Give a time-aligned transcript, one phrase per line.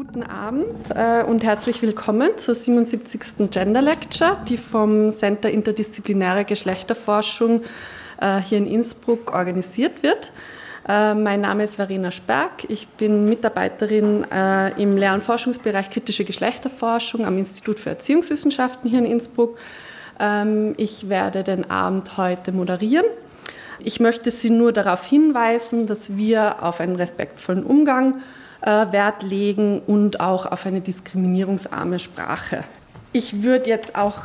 [0.00, 3.50] Guten Abend äh, und herzlich willkommen zur 77.
[3.50, 7.60] Gender Lecture, die vom Center Interdisziplinäre Geschlechterforschung
[8.18, 10.32] äh, hier in Innsbruck organisiert wird.
[10.88, 12.64] Äh, mein Name ist Verena Sperg.
[12.68, 14.24] Ich bin Mitarbeiterin
[14.78, 19.58] im Lehr- und Forschungsbereich kritische Geschlechterforschung am Institut für Erziehungswissenschaften hier in Innsbruck.
[20.18, 23.04] Ähm, ich werde den Abend heute moderieren.
[23.80, 28.22] Ich möchte Sie nur darauf hinweisen, dass wir auf einen respektvollen Umgang
[28.62, 32.64] Wert legen und auch auf eine diskriminierungsarme Sprache.
[33.12, 34.24] Ich würde jetzt auch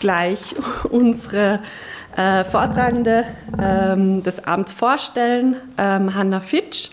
[0.00, 0.54] gleich
[0.90, 1.60] unsere
[2.16, 3.24] äh, Vortragende
[3.60, 5.56] ähm, des Abends vorstellen.
[5.76, 6.88] Ähm, Hanna Fitsch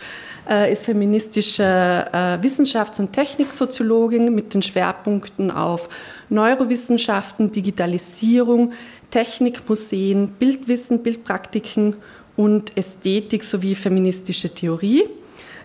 [0.49, 5.89] äh, ist feministische äh, Wissenschafts- und Techniksoziologin mit den Schwerpunkten auf
[6.29, 8.73] Neurowissenschaften, Digitalisierung,
[9.11, 11.95] Technik, Museen, Bildwissen, Bildpraktiken
[12.35, 15.07] und Ästhetik sowie feministische Theorie.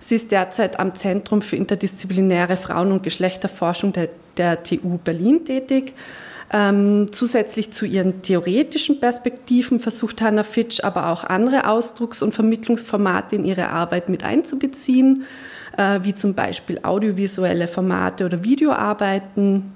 [0.08, 4.08] Sie ist derzeit am Zentrum für interdisziplinäre Frauen- und Geschlechterforschung der,
[4.38, 5.92] der TU Berlin tätig
[6.50, 13.36] ähm, zusätzlich zu ihren theoretischen Perspektiven versucht Hannah Fitch aber auch andere Ausdrucks- und Vermittlungsformate
[13.36, 15.24] in ihre Arbeit mit einzubeziehen,
[15.76, 19.74] äh, wie zum Beispiel audiovisuelle Formate oder Videoarbeiten.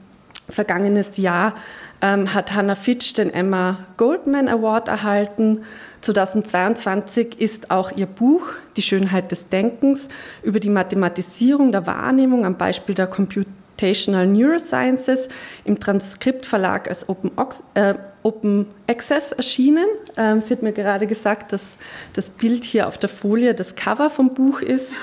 [0.48, 1.54] Vergangenes Jahr
[2.02, 5.62] ähm, hat Hannah Fitch den Emma Goldman Award erhalten.
[6.00, 10.08] 2022 ist auch ihr Buch Die Schönheit des Denkens
[10.42, 15.28] über die Mathematisierung der Wahrnehmung am Beispiel der Computational Neurosciences
[15.64, 17.30] im Transkriptverlag als Open,
[17.74, 17.94] äh,
[18.24, 19.86] Open Access erschienen.
[20.16, 21.78] Ähm, sie hat mir gerade gesagt, dass
[22.14, 24.96] das Bild hier auf der Folie das Cover vom Buch ist.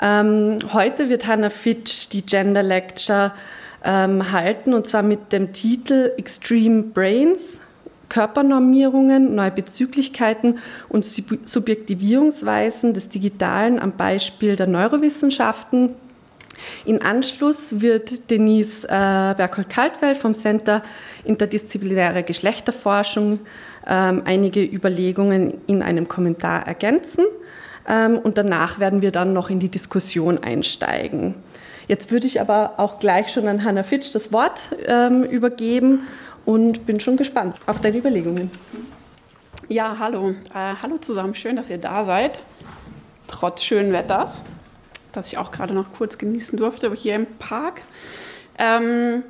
[0.00, 3.32] Ähm, heute wird Hannah Fitch die Gender Lecture
[3.84, 7.60] ähm, halten und zwar mit dem Titel Extreme Brains.
[8.08, 15.92] Körpernormierungen, neue Bezüglichkeiten und Subjektivierungsweisen des Digitalen am Beispiel der Neurowissenschaften
[16.84, 20.82] in Anschluss wird Denise äh, Berkold-Kaltwell vom Center
[21.24, 23.40] Interdisziplinäre Geschlechterforschung
[23.86, 27.24] ähm, einige Überlegungen in einem Kommentar ergänzen.
[27.88, 31.34] Ähm, und danach werden wir dann noch in die Diskussion einsteigen.
[31.88, 36.06] Jetzt würde ich aber auch gleich schon an Hannah Fitsch das Wort ähm, übergeben
[36.44, 38.50] und bin schon gespannt auf deine Überlegungen.
[39.68, 40.30] Ja, hallo.
[40.54, 41.34] Äh, hallo zusammen.
[41.34, 42.38] Schön, dass ihr da seid,
[43.26, 44.42] trotz schönen Wetters
[45.18, 47.82] das ich auch gerade noch kurz genießen durfte, hier im Park.
[48.58, 49.22] Ähm,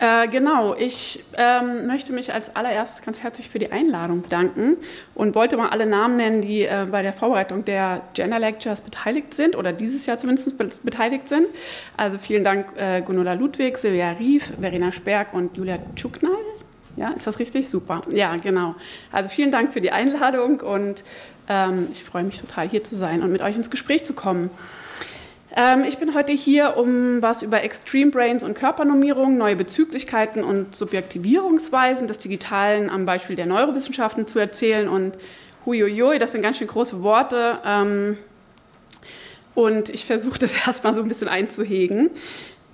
[0.00, 4.76] äh, genau, ich ähm, möchte mich als allererstes ganz herzlich für die Einladung bedanken
[5.14, 9.34] und wollte mal alle Namen nennen, die äh, bei der Vorbereitung der Gender Lectures beteiligt
[9.34, 11.46] sind oder dieses Jahr zumindest be beteiligt sind.
[11.96, 16.36] Also vielen Dank äh, Gunula Ludwig, Silvia Rief, Verena Sperg und Julia Tschuknall.
[16.96, 17.68] Ja, ist das richtig?
[17.68, 18.02] Super.
[18.10, 18.74] Ja, genau.
[19.10, 21.02] Also vielen Dank für die Einladung und
[21.48, 24.50] ähm, ich freue mich total, hier zu sein und mit euch ins Gespräch zu kommen.
[25.56, 30.74] Ähm, ich bin heute hier, um was über Extreme Brains und Körpernormierung, neue Bezüglichkeiten und
[30.74, 34.88] Subjektivierungsweisen des Digitalen am Beispiel der Neurowissenschaften zu erzählen.
[34.88, 35.16] Und
[35.64, 37.58] huiuiui, das sind ganz schön große Worte.
[37.64, 38.18] Ähm,
[39.54, 42.10] und ich versuche das erstmal so ein bisschen einzuhegen.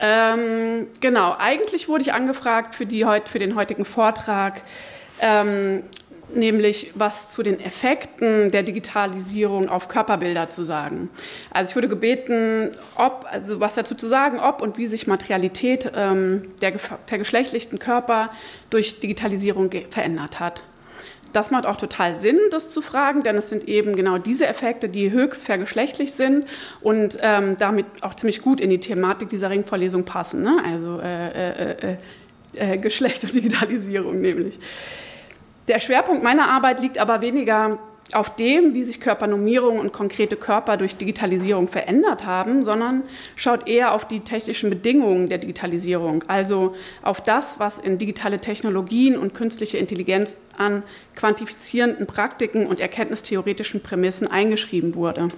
[0.00, 4.62] Ähm, genau, eigentlich wurde ich angefragt für, die, für den heutigen Vortrag,
[6.32, 11.10] nämlich was zu den Effekten der Digitalisierung auf Körperbilder zu sagen.
[11.50, 15.90] Also ich wurde gebeten, ob, also was dazu zu sagen, ob und wie sich Materialität
[15.94, 18.30] ähm, der vergeschlechtlichten Körper
[18.70, 20.62] durch Digitalisierung verändert hat.
[21.34, 24.88] Das macht auch total Sinn, das zu fragen, denn es sind eben genau diese Effekte,
[24.88, 26.46] die höchst vergeschlechtlich sind
[26.80, 30.44] und ähm, damit auch ziemlich gut in die Thematik dieser Ringvorlesung passen.
[30.44, 30.56] Ne?
[30.64, 31.96] Also äh, äh, äh,
[32.54, 34.60] äh Geschlecht und Digitalisierung nämlich.
[35.68, 37.78] Der Schwerpunkt meiner Arbeit liegt aber weniger
[38.12, 43.04] auf dem, wie sich Körpernormierung und konkrete Körper durch Digitalisierung verändert haben, sondern
[43.34, 49.16] schaut eher auf die technischen Bedingungen der Digitalisierung, also auf das, was in digitale Technologien
[49.16, 50.82] und künstliche Intelligenz an
[51.16, 55.30] quantifizierenden Praktiken und erkenntnistheoretischen Prämissen eingeschrieben wurde.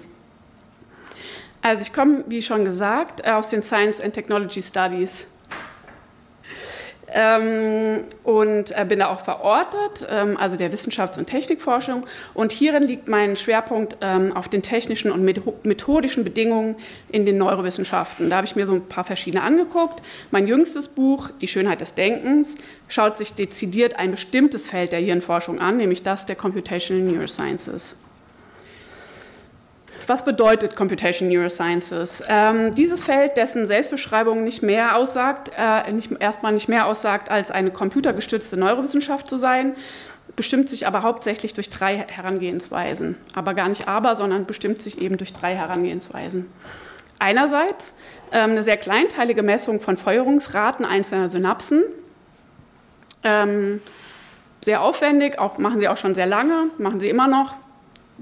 [1.62, 5.26] Also ich komme, wie schon gesagt, aus den Science and Technology Studies
[7.16, 12.06] ähm, und äh, bin da auch verortet, ähm, also der Wissenschafts- und Technikforschung.
[12.34, 16.76] Und hierin liegt mein Schwerpunkt ähm, auf den technischen und methodischen Bedingungen
[17.10, 18.28] in den Neurowissenschaften.
[18.28, 20.02] Da habe ich mir so ein paar verschiedene angeguckt.
[20.30, 25.58] Mein jüngstes Buch, Die Schönheit des Denkens, schaut sich dezidiert ein bestimmtes Feld der Hirnforschung
[25.58, 27.96] an, nämlich das der Computational Neurosciences.
[30.06, 32.22] Was bedeutet Computation Neurosciences?
[32.28, 37.50] Ähm, dieses Feld, dessen Selbstbeschreibung nicht mehr aussagt, äh, nicht, erstmal nicht mehr aussagt, als
[37.50, 39.74] eine computergestützte Neurowissenschaft zu sein,
[40.36, 43.16] bestimmt sich aber hauptsächlich durch drei Herangehensweisen.
[43.34, 46.46] Aber gar nicht aber, sondern bestimmt sich eben durch drei Herangehensweisen.
[47.18, 47.94] Einerseits
[48.30, 51.82] ähm, eine sehr kleinteilige Messung von Feuerungsraten einzelner Synapsen.
[53.24, 53.80] Ähm,
[54.60, 57.54] sehr aufwendig, auch, machen sie auch schon sehr lange, machen sie immer noch,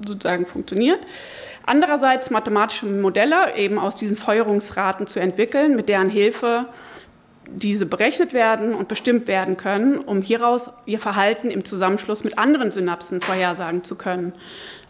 [0.03, 1.01] sozusagen funktioniert.
[1.67, 6.67] Andererseits mathematische Modelle eben aus diesen Feuerungsraten zu entwickeln, mit deren Hilfe
[7.47, 12.71] diese berechnet werden und bestimmt werden können, um hieraus ihr Verhalten im Zusammenschluss mit anderen
[12.71, 14.33] Synapsen vorhersagen zu können.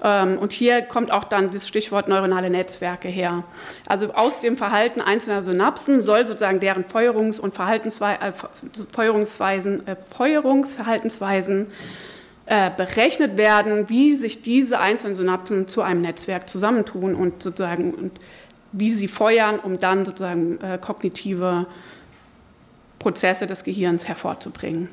[0.02, 3.44] Ähm, und hier kommt auch dann das Stichwort neuronale Netzwerke her.
[3.86, 8.32] Also aus dem Verhalten einzelner Synapsen soll sozusagen deren Feuerungs- und Verhaltenswe äh,
[8.92, 11.70] Feuerungsweisen, äh, Feuerungsverhaltensweisen
[12.46, 18.20] äh, berechnet werden, wie sich diese einzelnen Synapsen zu einem Netzwerk zusammentun und sozusagen und
[18.72, 21.66] wie sie feuern, um dann sozusagen äh, kognitive
[22.98, 24.88] Prozesse des Gehirns hervorzubringen.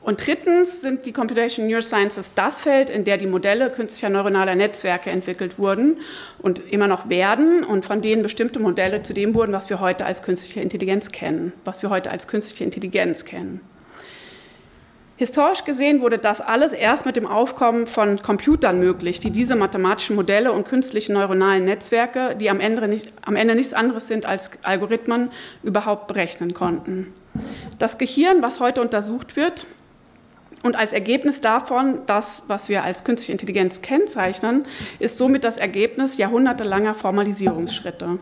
[0.00, 5.10] Und drittens sind die Computation Neurosciences das Feld, in der die Modelle künstlicher neuronaler Netzwerke
[5.10, 5.98] entwickelt wurden
[6.38, 10.06] und immer noch werden und von denen bestimmte Modelle zu dem wurden, was wir heute
[10.06, 13.60] als künstliche Intelligenz kennen, was wir heute als künstliche Intelligenz kennen.
[15.18, 20.14] Historisch gesehen wurde das alles erst mit dem Aufkommen von Computern möglich, die diese mathematischen
[20.14, 24.52] Modelle und künstlichen neuronalen Netzwerke, die am Ende, nicht, am Ende nichts anderes sind als
[24.62, 25.32] Algorithmen,
[25.64, 27.12] überhaupt berechnen konnten.
[27.80, 29.66] Das Gehirn, was heute untersucht wird,
[30.62, 34.64] und als Ergebnis davon, das, was wir als künstliche Intelligenz kennzeichnen,
[35.00, 38.18] ist somit das Ergebnis jahrhundertelanger Formalisierungsschritte,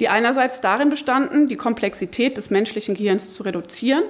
[0.00, 4.04] die einerseits darin bestanden, die Komplexität des menschlichen Gehirns zu reduzieren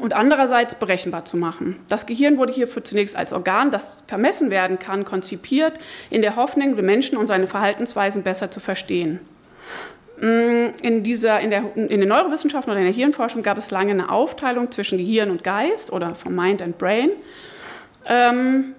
[0.00, 1.76] und andererseits berechenbar zu machen.
[1.88, 5.74] Das Gehirn wurde hierfür zunächst als Organ, das vermessen werden kann, konzipiert,
[6.10, 9.20] in der Hoffnung, den Menschen und seine Verhaltensweisen besser zu verstehen.
[10.20, 13.92] Mm, in, dieser, in, der, in den Neurowissenschaften oder in der Hirnforschung gab es lange
[13.92, 17.10] eine Aufteilung zwischen Gehirn und Geist oder von Mind and Brain.
[18.06, 18.74] Ähm,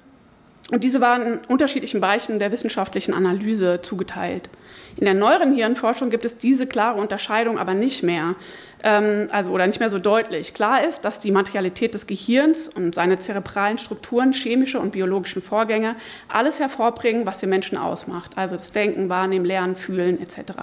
[0.72, 4.50] und diese waren in unterschiedlichen Bereichen der wissenschaftlichen Analyse zugeteilt.
[4.98, 8.36] In der neueren Hirnforschung gibt es diese klare Unterscheidung aber nicht mehr,
[8.84, 10.54] ähm, also oder nicht mehr so deutlich.
[10.54, 15.96] Klar ist, dass die Materialität des Gehirns und seine zerebralen Strukturen, chemische und biologische Vorgänge
[16.28, 18.38] alles hervorbringen, was den Menschen ausmacht.
[18.38, 20.54] Also das Denken, Wahrnehmen, Lernen, Fühlen etc.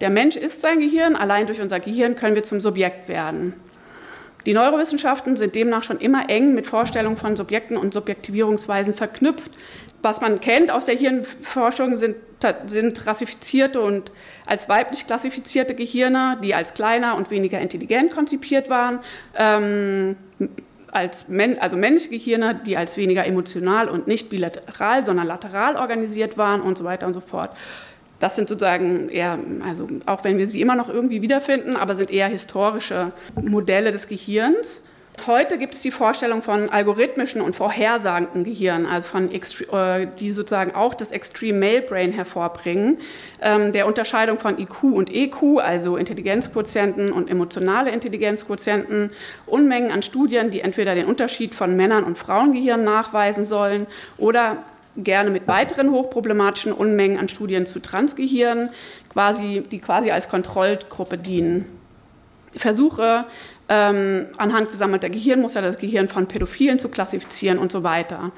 [0.00, 3.54] Der Mensch ist sein Gehirn, allein durch unser Gehirn können wir zum Subjekt werden.
[4.46, 9.52] Die Neurowissenschaften sind demnach schon immer eng mit Vorstellungen von Subjekten und Subjektivierungsweisen verknüpft.
[10.02, 12.16] Was man kennt aus der Hirnforschung sind,
[12.66, 14.12] sind rassifizierte und
[14.46, 19.00] als weiblich klassifizierte Gehirne, die als kleiner und weniger intelligent konzipiert waren.
[19.36, 20.16] Ähm,
[20.92, 21.26] als
[21.60, 26.78] also männliche Gehirne, die als weniger emotional und nicht bilateral, sondern lateral organisiert waren und
[26.78, 27.50] so weiter und so fort.
[28.20, 32.10] Das sind sozusagen eher, also auch wenn wir sie immer noch irgendwie wiederfinden, aber sind
[32.10, 34.82] eher historische Modelle des Gehirns.
[35.26, 40.74] Heute gibt es die Vorstellung von algorithmischen und vorhersagenden Gehirnen, also von äh, die sozusagen
[40.74, 42.98] auch das Extreme Male Brain hervorbringen,
[43.42, 49.10] ähm, der Unterscheidung von IQ und EQ, also Intelligenzquotienten und emotionale Intelligenzquotienten,
[49.46, 53.86] Unmengen an Studien, die entweder den Unterschied von Männern und Frauengehirnen nachweisen sollen
[54.16, 54.58] oder
[54.96, 58.70] gerne mit weiteren hochproblematischen Unmengen an Studien zu Transgehirnen,
[59.12, 61.66] quasi, die quasi als Kontrollgruppe dienen.
[62.52, 63.26] Versuche,
[63.68, 68.32] ähm, anhand gesammelter Gehirnmuster das Gehirn von Pädophilen zu klassifizieren und so weiter.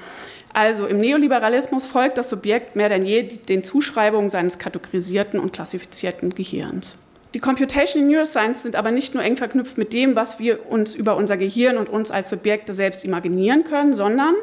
[0.53, 6.35] Also im Neoliberalismus folgt das Subjekt mehr denn je den Zuschreibungen seines kategorisierten und klassifizierten
[6.35, 6.95] Gehirns.
[7.33, 11.17] Die Computational Neuroscience sind aber nicht nur eng verknüpft mit dem, was wir uns über
[11.17, 14.35] unser Gehirn und uns als Subjekte selbst imaginieren können, sondern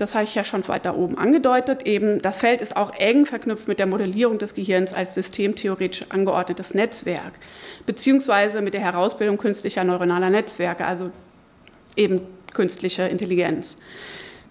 [0.00, 3.68] das habe ich ja schon weiter oben angedeutet, eben das Feld ist auch eng verknüpft
[3.68, 7.32] mit der Modellierung des Gehirns als systemtheoretisch angeordnetes Netzwerk,
[7.86, 11.10] beziehungsweise mit der Herausbildung künstlicher neuronaler Netzwerke, also
[11.96, 12.22] eben
[12.54, 13.76] künstliche Intelligenz.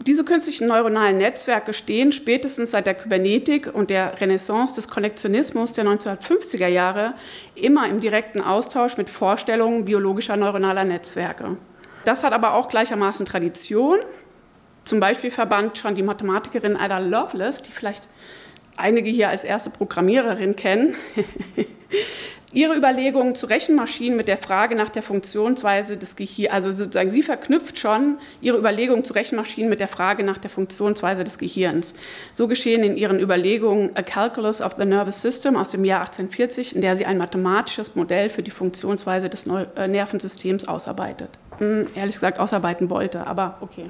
[0.07, 5.83] Diese künstlichen neuronalen Netzwerke stehen spätestens seit der Kybernetik und der Renaissance des Konnektionismus der
[5.83, 7.15] 1950er Jahre
[7.55, 11.57] immer im direkten Austausch mit Vorstellungen biologischer neuronaler Netzwerke.
[12.05, 13.99] Das hat aber auch gleichermaßen Tradition
[14.89, 18.07] zum Beispiel verband schon die Mathematikerin Ada Lovelace, die vielleicht
[18.75, 20.95] einige hier als erste Programmiererin kennen,
[22.53, 26.51] ihre Überlegungen zu Rechenmaschinen mit der Frage nach der Funktionsweise des Gehirns.
[26.51, 31.23] Also sozusagen, sie verknüpft schon ihre Überlegungen zu Rechenmaschinen mit der Frage nach der Funktionsweise
[31.23, 31.93] des Gehirns.
[32.31, 36.75] So geschehen in ihren Überlegungen A Calculus of the Nervous System aus dem Jahr 1840,
[36.75, 41.29] in der sie ein mathematisches Modell für die Funktionsweise des äh, Nervensystems ausarbeitet.
[41.59, 43.85] Hm, ehrlich gesagt, ausarbeiten wollte, aber okay.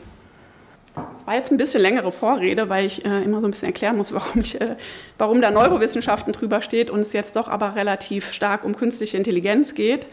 [1.13, 3.97] Das war jetzt ein bisschen längere Vorrede, weil ich äh, immer so ein bisschen erklären
[3.97, 4.75] muss, warum, ich, äh,
[5.17, 9.73] warum da Neurowissenschaften drüber steht und es jetzt doch aber relativ stark um künstliche Intelligenz
[9.73, 10.07] geht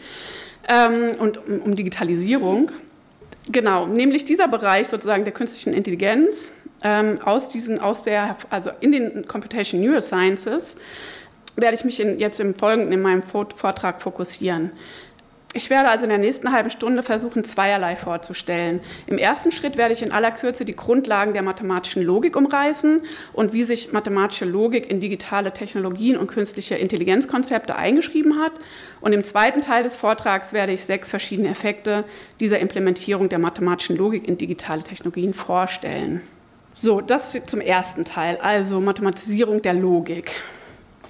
[0.67, 2.71] ähm, und um, um, Digitalisierung.
[3.49, 6.51] Genau, nämlich dieser Bereich sozusagen der künstlichen Intelligenz
[6.83, 10.77] ähm, aus diesen, aus der, also in den Computation Neurosciences
[11.55, 14.71] werde ich mich in, jetzt im Folgenden in meinem Vortrag fokussieren.
[15.57, 18.79] Ich werde also in der nächsten halben Stunde versuchen, zweierlei vorzustellen.
[19.07, 23.01] Im ersten Schritt werde ich in aller Kürze die Grundlagen der mathematischen Logik umreißen
[23.33, 28.51] und wie sich mathematische Logik in digitale Technologien und künstliche Intelligenzkonzepte eingeschrieben hat.
[29.01, 32.03] Und im zweiten Teil des Vortrags werde ich sechs verschiedene Effekte
[32.39, 36.21] dieser Implementierung der mathematischen Logik in digitale Technologien vorstellen.
[36.75, 40.33] So, das zum ersten Teil, also Mathematisierung der Logik.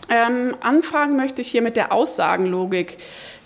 [0.10, 2.98] Ähm, anfangen möchte ich hier mit der Aussagenlogik.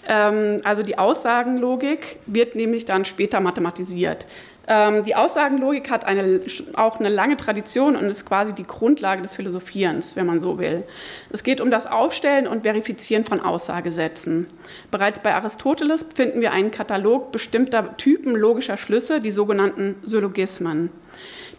[0.07, 4.25] Ähm, also die Aussagenlogik wird nämlich dann später mathematisiert.
[4.67, 6.39] Ähm, die Aussagenlogik hat eine,
[6.75, 10.83] auch eine lange Tradition und ist quasi die Grundlage des Philosophierens, wenn man so will.
[11.31, 14.47] Es geht um das Aufstellen und Verifizieren von Aussagesätzen.
[14.91, 20.89] Bereits bei Aristoteles finden wir einen Katalog bestimmter Typen logischer Schlüsse, die sogenannten Syllogismen.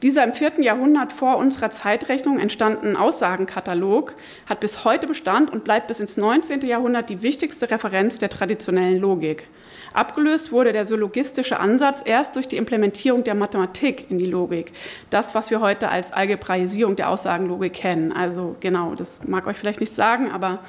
[0.02, 4.16] Dieser im vierten Jahrhundert vor unserer Zeitrechnung entstandene Aussagenkatalog
[4.46, 6.62] hat bis heute Bestand und bleibt bis ins 19.
[6.62, 9.46] Jahrhundert die wichtigste Referenz der traditionellen Logik.
[9.94, 14.72] Abgelöst wurde der syllogistische Ansatz erst durch die Implementierung der Mathematik in die Logik.
[15.10, 18.10] Das, was wir heute als Algebraisierung der Aussagenlogik kennen.
[18.10, 20.60] Also genau, das mag euch vielleicht nicht sagen, aber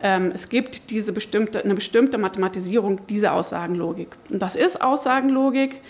[0.00, 4.10] ähm, es gibt diese bestimmte, eine bestimmte Mathematisierung dieser Aussagenlogik.
[4.30, 5.80] Und was ist Aussagenlogik?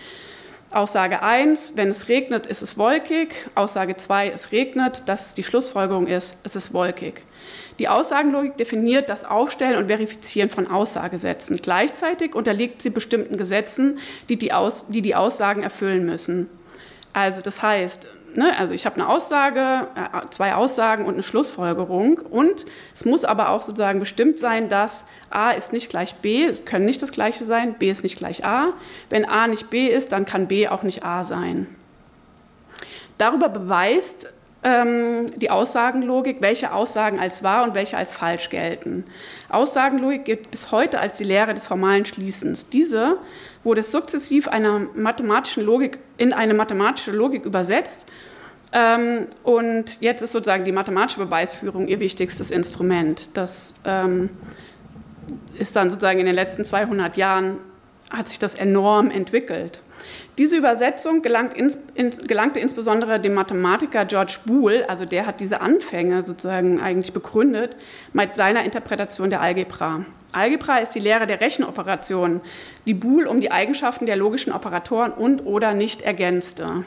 [0.70, 3.46] Aussage 1, wenn es regnet, ist es wolkig.
[3.54, 7.22] Aussage 2, es regnet, dass die Schlussfolgerung ist, es ist wolkig.
[7.78, 11.56] Die Aussagenlogik definiert das Aufstellen und Verifizieren von Aussagesätzen.
[11.56, 13.98] Gleichzeitig unterliegt sie bestimmten Gesetzen,
[14.28, 16.50] die die, Aus, die, die Aussagen erfüllen müssen.
[17.14, 18.06] Also das heißt,
[18.38, 22.18] ne, also ich habe eine Aussage, äh, zwei Aussagen und eine Schlussfolgerung.
[22.18, 22.64] Und
[22.94, 27.02] es muss aber auch sozusagen bestimmt sein, dass A ist nicht gleich B, können nicht
[27.02, 28.72] das gleiche sein, B ist nicht gleich A.
[29.10, 31.66] Wenn A nicht B ist, dann kann B auch nicht A sein.
[33.18, 34.28] Darüber beweist
[34.62, 39.04] ähm, die Aussagenlogik, welche Aussagen als wahr und welche als falsch gelten.
[39.48, 42.68] Aussagenlogik gilt bis heute als die Lehre des formalen Schließens.
[42.68, 43.18] Diese
[43.64, 48.06] wurde sukzessiv einer mathematischen Logik in eine mathematische Logik übersetzt.
[48.72, 53.30] Ähm, und jetzt ist sozusagen die mathematische Beweisführung ihr wichtigstes Instrument.
[53.36, 54.30] Das ähm,
[55.58, 57.58] ist dann sozusagen in den letzten 200 Jahren
[58.10, 59.82] hat sich das enorm entwickelt.
[60.38, 66.24] Diese Übersetzung ins, in, gelangte insbesondere dem Mathematiker George Boole, also der hat diese Anfänge
[66.24, 67.76] sozusagen eigentlich begründet,
[68.12, 70.04] mit seiner Interpretation der Algebra.
[70.32, 72.40] Algebra ist die Lehre der Rechenoperationen,
[72.86, 76.84] die Boole um die Eigenschaften der logischen Operatoren und oder nicht ergänzte.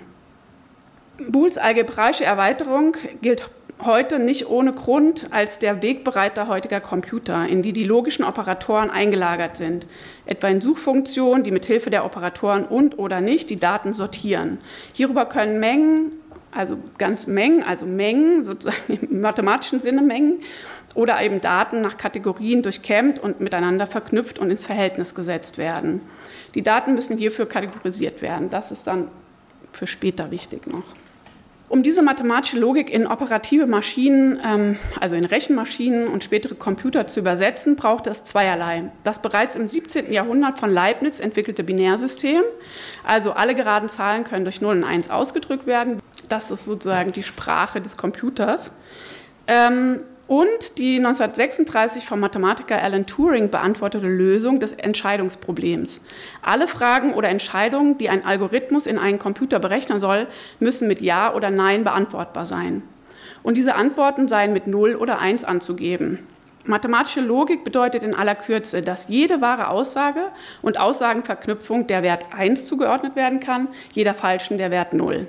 [1.30, 3.50] Booles algebraische Erweiterung gilt
[3.84, 9.58] heute nicht ohne Grund als der Wegbereiter heutiger Computer, in die die logischen Operatoren eingelagert
[9.58, 9.88] sind,
[10.26, 14.60] etwa in Suchfunktionen, die mithilfe der Operatoren und oder nicht die Daten sortieren.
[14.94, 16.14] Hierüber können Mengen,
[16.52, 20.42] also ganz Mengen, also Mengen, sozusagen im mathematischen Sinne Mengen,
[20.94, 26.02] oder eben Daten nach Kategorien durchkämmt und miteinander verknüpft und ins Verhältnis gesetzt werden.
[26.54, 28.50] Die Daten müssen hierfür kategorisiert werden.
[28.50, 29.08] Das ist dann
[29.72, 30.84] für später wichtig noch.
[31.72, 37.22] Um diese mathematische Logik in operative Maschinen, ähm, also in Rechenmaschinen und spätere Computer zu
[37.22, 38.92] übersetzen, braucht es zweierlei.
[39.06, 40.12] Das bereits im 17.
[40.12, 42.42] Jahrhundert von Leibniz entwickelte Binärsystem,
[43.06, 46.02] also alle geraden Zahlen können durch 0 und 1 ausgedrückt werden.
[46.28, 48.74] Das ist sozusagen die Sprache des Computers.
[49.48, 50.02] Ähm,
[50.32, 56.00] und die 1936 vom Mathematiker Alan Turing beantwortete Lösung des Entscheidungsproblems.
[56.42, 60.28] Alle Fragen oder Entscheidungen, die ein Algorithmus in einen Computer berechnen soll,
[60.62, 62.82] müssen mit Ja oder Nein beantwortbar sein.
[63.44, 66.20] Und diese Antworten seien mit 0 oder 1 anzugeben.
[66.64, 72.68] Mathematische Logik bedeutet in aller Kürze, dass jede wahre Aussage und Aussagenverknüpfung der Wert 1
[72.68, 75.28] zugeordnet werden kann, jeder falschen der Wert 0.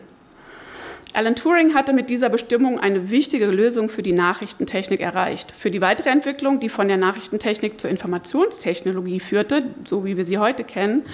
[1.15, 5.53] Alan Turing hatte mit dieser Bestimmung eine wichtige Lösung für die Nachrichtentechnik erreicht.
[5.53, 10.39] Für die weitere Entwicklung, die von der Nachrichtentechnik zur Informationstechnologie führte, so wie wir sie
[10.39, 11.05] heute kennen,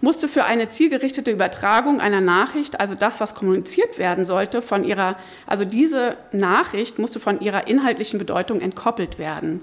[0.00, 5.16] musste für eine zielgerichtete Übertragung einer Nachricht, also das, was kommuniziert werden sollte, von ihrer,
[5.46, 9.62] also diese Nachricht musste von ihrer inhaltlichen Bedeutung entkoppelt werden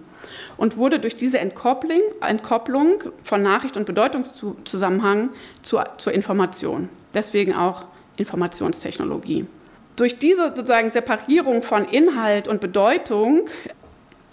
[0.55, 6.87] und wurde durch diese Entkopplung, Entkopplung von Nachricht und Bedeutungszusammenhang zur, zur Information.
[7.13, 7.85] Deswegen auch
[8.17, 9.45] Informationstechnologie.
[9.95, 13.47] Durch diese sozusagen Separierung von Inhalt und Bedeutung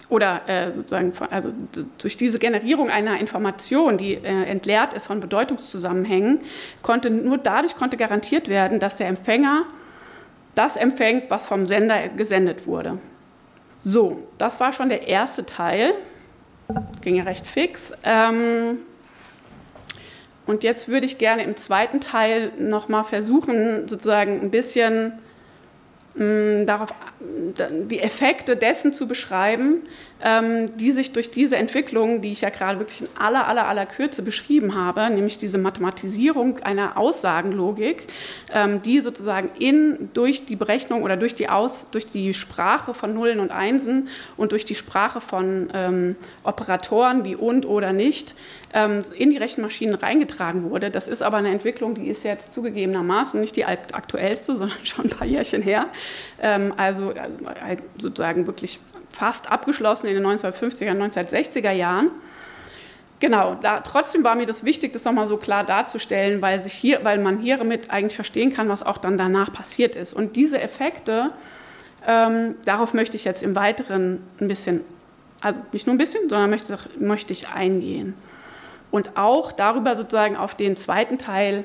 [0.09, 1.53] oder äh, sozusagen von, also
[1.97, 6.39] durch diese Generierung einer Information, die äh, entleert ist von Bedeutungszusammenhängen,
[6.81, 9.65] konnte nur dadurch konnte garantiert werden, dass der Empfänger
[10.55, 12.99] das empfängt, was vom Sender gesendet wurde.
[13.83, 15.93] So, das war schon der erste Teil.
[17.01, 17.91] Ging ja recht fix.
[18.03, 18.79] Ähm,
[20.45, 25.13] und jetzt würde ich gerne im zweiten Teil nochmal versuchen, sozusagen ein bisschen
[26.15, 29.81] darauf die Effekte dessen zu beschreiben,
[30.77, 34.21] die sich durch diese Entwicklung, die ich ja gerade wirklich in aller, aller, aller Kürze
[34.21, 38.07] beschrieben habe, nämlich diese Mathematisierung einer Aussagenlogik,
[38.53, 43.13] ähm, die sozusagen in, durch die Berechnung oder durch die, Aus, durch die Sprache von
[43.13, 48.33] Nullen und Einsen und durch die Sprache von ähm, Operatoren wie und oder nicht
[48.73, 50.89] ähm, in die Rechenmaschinen reingetragen wurde.
[50.89, 55.09] Das ist aber eine Entwicklung, die ist jetzt zugegebenermaßen nicht die aktuellste, sondern schon ein
[55.09, 55.87] paar Jährchen her.
[56.41, 58.79] Ähm, also äh, sozusagen wirklich
[59.13, 62.11] fast abgeschlossen in den 1950er, 1960er Jahren.
[63.19, 67.05] Genau, da, trotzdem war mir das wichtig, das nochmal so klar darzustellen, weil, sich hier,
[67.05, 70.11] weil man hiermit eigentlich verstehen kann, was auch dann danach passiert ist.
[70.11, 71.31] Und diese Effekte,
[72.05, 74.81] ähm, darauf möchte ich jetzt im Weiteren ein bisschen,
[75.39, 78.13] also nicht nur ein bisschen, sondern möchte, möchte ich eingehen.
[78.91, 81.63] Und auch darüber sozusagen auf den zweiten Teil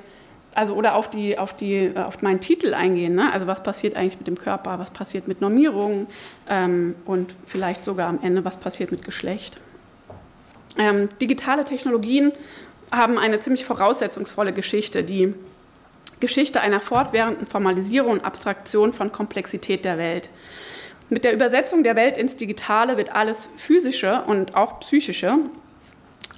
[0.54, 3.14] also oder auf, die, auf, die, äh, auf meinen Titel eingehen.
[3.14, 3.32] Ne?
[3.32, 6.06] Also was passiert eigentlich mit dem Körper, was passiert mit Normierungen
[6.48, 9.58] ähm, und vielleicht sogar am Ende, was passiert mit Geschlecht.
[10.76, 12.32] Ähm, digitale Technologien
[12.90, 15.34] haben eine ziemlich voraussetzungsvolle Geschichte, die
[16.20, 20.30] Geschichte einer fortwährenden Formalisierung und Abstraktion von Komplexität der Welt.
[21.10, 25.38] Mit der Übersetzung der Welt ins Digitale wird alles Physische und auch Psychische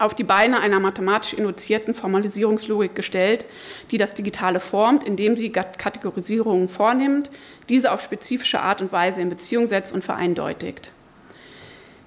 [0.00, 3.44] auf die Beine einer mathematisch induzierten Formalisierungslogik gestellt,
[3.90, 7.30] die das Digitale formt, indem sie Kategorisierungen vornimmt,
[7.68, 10.90] diese auf spezifische Art und Weise in Beziehung setzt und vereindeutigt.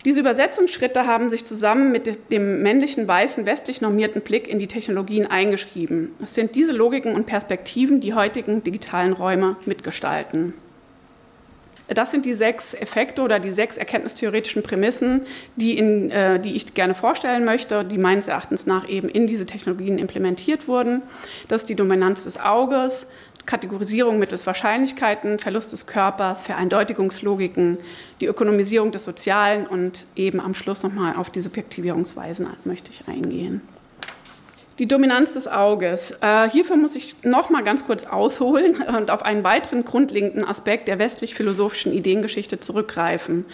[0.06, 5.28] Diese Übersetzungsschritte haben sich zusammen mit dem männlichen, weißen, westlich normierten Blick in die Technologien
[5.28, 6.12] eingeschrieben.
[6.22, 10.54] Es sind diese Logiken und Perspektiven, die heutigen digitalen Räume mitgestalten.
[11.88, 15.26] Das sind die sechs Effekte oder die sechs erkenntnistheoretischen Prämissen,
[15.56, 19.46] die, in, äh, die ich gerne vorstellen möchte, die meines Erachtens nach eben in diese
[19.46, 21.02] Technologien implementiert wurden.
[21.50, 23.08] Das ist die Dominanz des Auges,
[23.46, 27.78] Kategorisierung mittels Wahrscheinlichkeiten, Verlust des Körpers, Vereindeutigungslogiken,
[28.22, 33.62] die Ökonomisierung des Sozialen und eben am Schluss nochmal auf die Subjektivierungsweisen möchte ich eingehen.
[34.80, 36.18] Die Dominanz des Auges.
[36.22, 40.88] Äh, hierfür muss ich noch mal ganz kurz ausholen und auf einen weiteren grundlegenden Aspekt
[40.88, 43.46] der westlich-philosophischen Ideengeschichte zurückgreifen.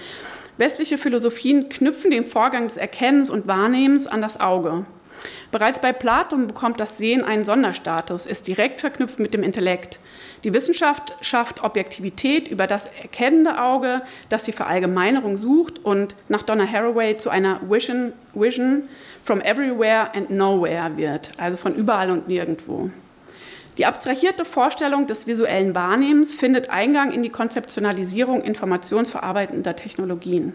[0.57, 4.85] Westliche Philosophien knüpfen den Vorgang des Erkennens und Wahrnehmens an das Auge.
[5.51, 9.99] Bereits bei Platon bekommt das Sehen einen Sonderstatus, ist direkt verknüpft mit dem Intellekt.
[10.43, 16.65] Die Wissenschaft schafft Objektivität über das erkennende Auge, das die Verallgemeinerung sucht und nach Donna
[16.65, 18.87] Haraway zu einer Vision, Vision
[19.23, 22.91] from everywhere and nowhere wird, also von überall und nirgendwo.
[23.77, 30.53] Die abstrahierte Vorstellung des visuellen Wahrnehmens findet Eingang in die Konzeptionalisierung informationsverarbeitender Technologien.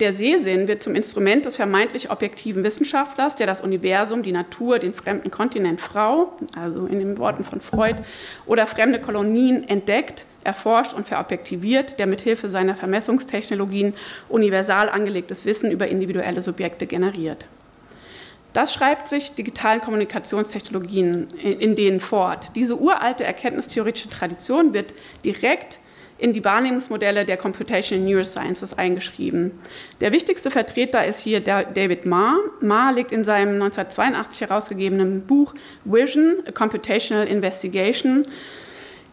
[0.00, 4.92] Der Sehsinn wird zum Instrument des vermeintlich objektiven Wissenschaftlers, der das Universum, die Natur, den
[4.92, 8.02] fremden Kontinent Frau, also in den Worten von Freud,
[8.44, 13.94] oder fremde Kolonien entdeckt, erforscht und verobjektiviert, der mithilfe seiner Vermessungstechnologien
[14.28, 17.46] universal angelegtes Wissen über individuelle Subjekte generiert.
[18.52, 22.48] Das schreibt sich digitalen Kommunikationstechnologien in denen fort.
[22.56, 24.92] Diese uralte erkenntnistheoretische Tradition wird
[25.24, 25.78] direkt
[26.18, 29.52] in die Wahrnehmungsmodelle der Computational Neurosciences eingeschrieben.
[30.00, 32.38] Der wichtigste Vertreter ist hier David Marr.
[32.60, 38.26] Marr legt in seinem 1982 herausgegebenen Buch Vision, a Computational Investigation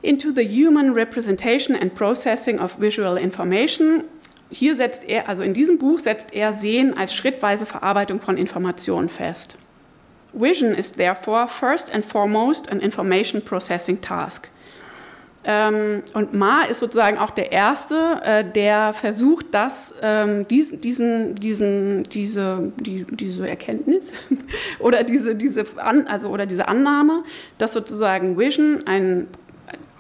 [0.04, 4.04] into the Human Representation and Processing of Visual Information.
[4.50, 9.10] Hier setzt er, also in diesem Buch setzt er Sehen als schrittweise Verarbeitung von Informationen
[9.10, 9.58] fest.
[10.34, 14.50] Vision is therefore first and foremost an information processing task.
[15.44, 21.36] Ähm, und Ma ist sozusagen auch der Erste, äh, der versucht, dass ähm, dies, diesen,
[21.36, 24.14] diesen, diese, die, diese Erkenntnis
[24.80, 27.24] oder diese, diese, An, also, oder diese Annahme,
[27.58, 29.28] dass sozusagen Vision ein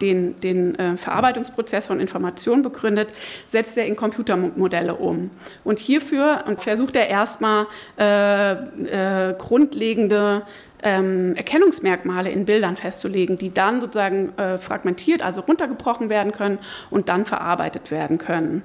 [0.01, 3.10] den, den äh, Verarbeitungsprozess von Informationen begründet,
[3.45, 5.30] setzt er in Computermodelle um.
[5.63, 8.51] Und hierfür und versucht er erstmal äh,
[9.30, 10.43] äh, grundlegende
[10.83, 17.09] ähm, Erkennungsmerkmale in Bildern festzulegen, die dann sozusagen äh, fragmentiert, also runtergebrochen werden können und
[17.09, 18.63] dann verarbeitet werden können.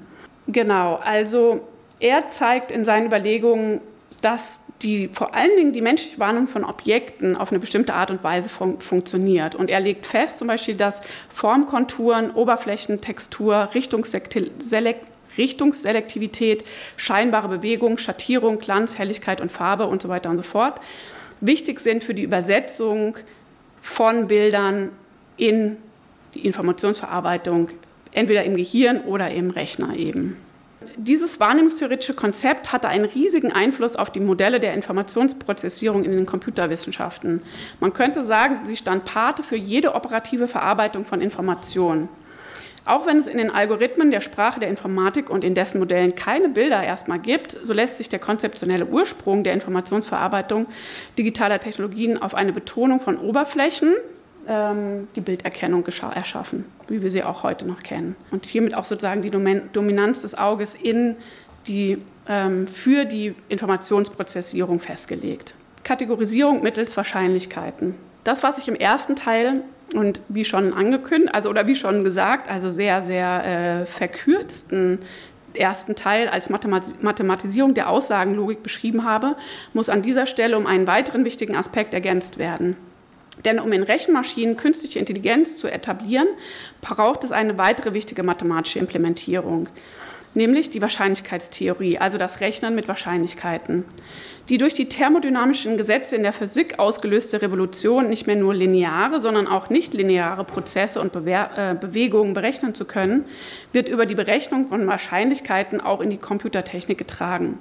[0.49, 1.67] Genau, also
[1.99, 3.81] er zeigt in seinen Überlegungen,
[4.23, 8.23] dass die, vor allen Dingen die menschliche Wahrnehmung von Objekten auf eine bestimmte Art und
[8.25, 9.55] Weise fun funktioniert.
[9.55, 16.65] Und er legt fest zum Beispiel, dass Formkonturen, Oberflächentextur, Richtungsselektivität,
[16.97, 20.81] scheinbare Bewegung, Schattierung, Glanz, Helligkeit und Farbe und so weiter und so fort
[21.41, 23.17] wichtig sind für die Übersetzung
[23.81, 24.91] von Bildern
[25.37, 25.77] in
[26.35, 27.71] die Informationsverarbeitung,
[28.13, 30.37] entweder im Gehirn oder im Rechner eben.
[30.97, 37.43] Dieses wahrnehmungstheoretische Konzept hatte einen riesigen Einfluss auf die Modelle der Informationsprozessierung in den Computerwissenschaften.
[37.81, 42.09] Man könnte sagen, sie stand Pate für jede operative Verarbeitung von Informationen.
[42.87, 46.49] Auch wenn es in den Algorithmen der Sprache der Informatik und in dessen Modellen keine
[46.49, 50.67] Bilder erstmal gibt, so lässt sich der konzeptionelle Ursprung der Informationsverarbeitung
[51.19, 53.93] digitaler Technologien auf eine Betonung von Oberflächen,
[54.47, 58.15] ähm, die Bilderkennung erschaffen, wie wir sie auch heute noch kennen.
[58.31, 61.17] Und hiermit auch sozusagen die Dominanz des Auges in
[61.67, 65.55] die, ähm, für die Informationsprozessierung festgelegt.
[65.83, 67.95] Kategorisierung mittels Wahrscheinlichkeiten.
[68.23, 69.63] Das, was ich im ersten Teil
[69.95, 75.01] und wie schon angekündigt, also oder wie schon gesagt, also sehr, sehr äh, verkürzten
[75.55, 79.37] ersten Teil als Mathematisierung der Aussagenlogik beschrieben habe,
[79.73, 82.77] muss an dieser Stelle um einen weiteren wichtigen Aspekt ergänzt werden.
[83.45, 86.29] Denn um in Rechenmaschinen künstliche Intelligenz zu etablieren,
[86.81, 89.69] braucht es eine weitere wichtige mathematische Implementierung
[90.37, 93.85] nämlich die Wahrscheinlichkeitstheorie, also das Rechnen mit Wahrscheinlichkeiten.
[94.49, 99.49] Die durch die thermodynamischen Gesetze in der Physik ausgelöste Revolution, nicht mehr nur lineare, sondern
[99.49, 103.25] auch nicht lineare Prozesse und Bewe äh, Bewegungen berechnen zu können,
[103.73, 107.59] wird über die Berechnung von Wahrscheinlichkeiten auch in die Computertechnik getragen.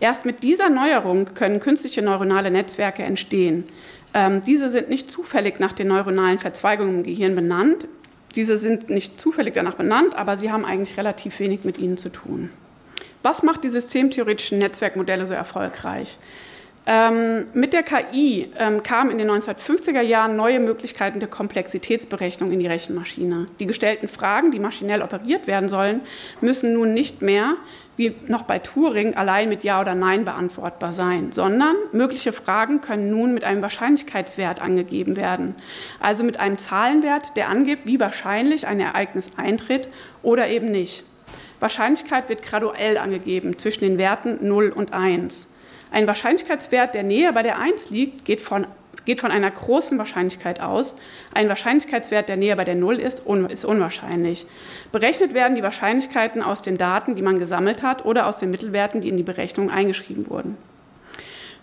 [0.00, 3.64] Erst mit dieser Neuerung können künstliche neuronale Netzwerke entstehen.
[4.12, 7.88] Ähm, diese sind nicht zufällig nach den neuronalen Verzweigungen im Gehirn benannt.
[8.34, 12.10] Diese sind nicht zufällig danach benannt, aber sie haben eigentlich relativ wenig mit ihnen zu
[12.10, 12.50] tun.
[13.22, 16.18] Was macht die systemtheoretischen Netzwerkmodelle so erfolgreich?
[16.86, 22.58] Ähm, mit der KI ähm, kamen in den 1950er Jahren neue Möglichkeiten der Komplexitätsberechnung in
[22.58, 23.46] die Rechenmaschine.
[23.58, 26.02] Die gestellten Fragen, die maschinell operiert werden sollen,
[26.42, 27.56] müssen nun nicht mehr
[27.96, 33.10] wie noch bei Turing allein mit Ja oder Nein beantwortbar sein, sondern mögliche Fragen können
[33.10, 35.54] nun mit einem Wahrscheinlichkeitswert angegeben werden,
[36.00, 39.88] also mit einem Zahlenwert, der angibt, wie wahrscheinlich ein Ereignis eintritt
[40.22, 41.04] oder eben nicht.
[41.60, 45.52] Wahrscheinlichkeit wird graduell angegeben zwischen den Werten 0 und 1.
[45.90, 48.66] Ein Wahrscheinlichkeitswert, der näher bei der 1 liegt, geht von
[49.04, 50.96] geht von einer großen Wahrscheinlichkeit aus.
[51.32, 54.46] Ein Wahrscheinlichkeitswert, der näher bei der Null ist, ist unwahrscheinlich.
[54.92, 59.00] Berechnet werden die Wahrscheinlichkeiten aus den Daten, die man gesammelt hat, oder aus den Mittelwerten,
[59.00, 60.56] die in die Berechnung eingeschrieben wurden.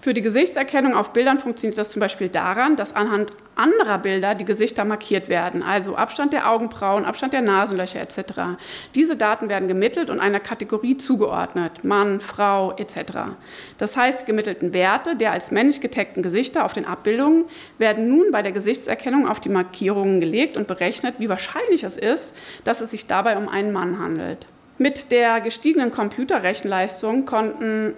[0.02, 4.46] Für die Gesichtserkennung auf Bildern funktioniert das zum Beispiel daran, dass anhand anderer Bilder die
[4.46, 8.58] Gesichter markiert werden, also Abstand der Augenbrauen, Abstand der Nasenlöcher etc.
[8.96, 13.36] Diese Daten werden gemittelt und einer Kategorie zugeordnet, Mann, Frau etc.
[13.78, 17.46] Das heißt, die gemittelten Werte der als männlich getagten Gesichter auf den Abbildungen
[17.78, 22.36] werden nun bei der Gesichtserkennung auf die Markierungen gelegt und berechnet, wie wahrscheinlich es ist,
[22.64, 24.48] dass es sich dabei um einen Mann handelt.
[24.80, 27.94] Mit der gestiegenen Computerrechenleistung konnten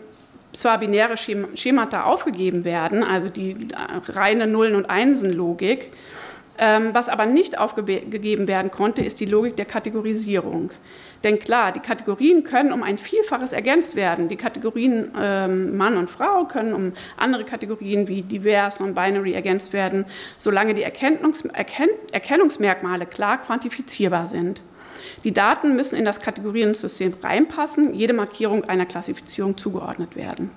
[0.54, 3.68] zwar binäre Schemata aufgegeben werden, also die
[4.08, 5.92] reine Nullen- und Einsen-Logik,
[6.58, 10.72] ähm, was aber nicht aufgegeben werden konnte, ist die Logik der Kategorisierung.
[11.24, 14.28] Denn klar, die Kategorien können um ein Vielfaches ergänzt werden.
[14.28, 20.06] Die Kategorien ähm, Mann und Frau können um andere Kategorien wie divers, non-binary ergänzt werden,
[20.38, 21.18] solange die Erken
[22.12, 24.62] Erkennungsmerkmale klar quantifizierbar sind.
[25.24, 30.52] Die Daten müssen in das Kategoriensystem reinpassen, jede Markierung einer Klassifizierung zugeordnet werden.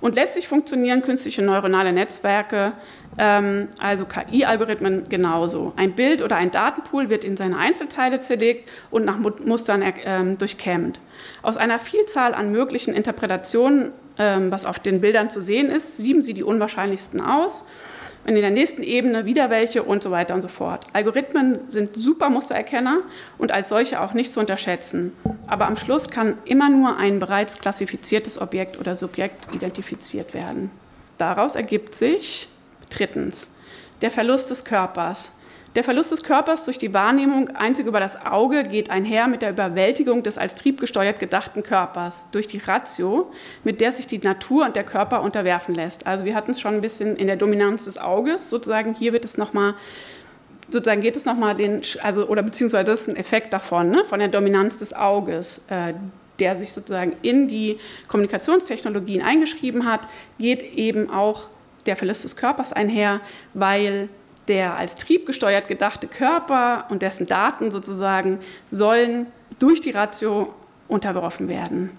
[0.00, 2.72] Und letztlich funktionieren künstliche neuronale Netzwerke,
[3.18, 5.72] ähm, also KI-Algorithmen, genauso.
[5.76, 11.00] Ein Bild oder ein Datenpool wird in seine Einzelteile zerlegt und nach Mustern ähm, durchkämmt.
[11.42, 16.22] Aus einer Vielzahl an möglichen Interpretationen, ähm, was auf den Bildern zu sehen ist, sieben
[16.22, 17.64] sie die unwahrscheinlichsten aus
[18.24, 20.86] und in der nächsten Ebene wieder welche und so weiter und so fort.
[20.92, 23.00] Algorithmen sind super Mustererkenner
[23.38, 25.12] und als solche auch nicht zu unterschätzen.
[25.46, 30.70] Aber am Schluss kann immer nur ein bereits klassifiziertes Objekt oder Subjekt identifiziert werden.
[31.18, 32.48] Daraus ergibt sich
[32.90, 33.50] drittens
[34.02, 35.32] der Verlust des Körpers.
[35.74, 39.50] Der Verlust des Körpers durch die Wahrnehmung einzig über das Auge geht einher mit der
[39.50, 43.32] Überwältigung des als triebgesteuert gedachten Körpers durch die Ratio,
[43.64, 46.06] mit der sich die Natur und der Körper unterwerfen lässt.
[46.06, 49.24] Also wir hatten es schon ein bisschen in der Dominanz des Auges, sozusagen hier wird
[49.24, 49.74] es nochmal
[50.68, 54.18] sozusagen geht es nochmal den, also, oder beziehungsweise das ist ein Effekt davon, ne, von
[54.20, 55.92] der Dominanz des Auges, äh,
[56.38, 60.08] der sich sozusagen in die Kommunikationstechnologien eingeschrieben hat,
[60.38, 61.48] geht eben auch
[61.84, 63.20] der Verlust des Körpers einher,
[63.52, 64.08] weil
[64.48, 69.26] der als triebgesteuert gedachte Körper und dessen Daten sozusagen sollen
[69.58, 70.54] durch die Ratio
[70.88, 71.90] unterworfen werden.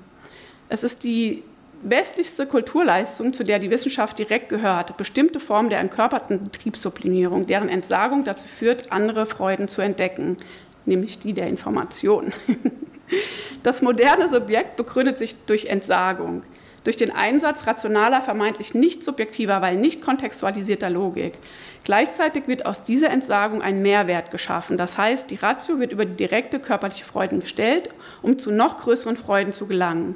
[0.70, 1.44] Es ist die
[1.84, 8.24] westlichste Kulturleistung, zu der die Wissenschaft direkt gehört, bestimmte Formen der entkörperten Betriebssublimierung, deren Entsagung
[8.24, 10.38] dazu führt, andere Freuden zu entdecken,
[10.86, 12.34] nämlich die der Information.
[13.62, 16.42] Das moderne Subjekt begründet sich durch Entsagung
[16.84, 21.34] durch den Einsatz rationaler, vermeintlich nicht subjektiver, weil nicht kontextualisierter Logik.
[21.84, 24.78] Gleichzeitig wird aus dieser Entsagung ein Mehrwert geschaffen.
[24.78, 27.90] Das heißt, die Ratio wird über die direkte körperliche Freuden gestellt,
[28.22, 30.16] um zu noch größeren Freuden zu gelangen.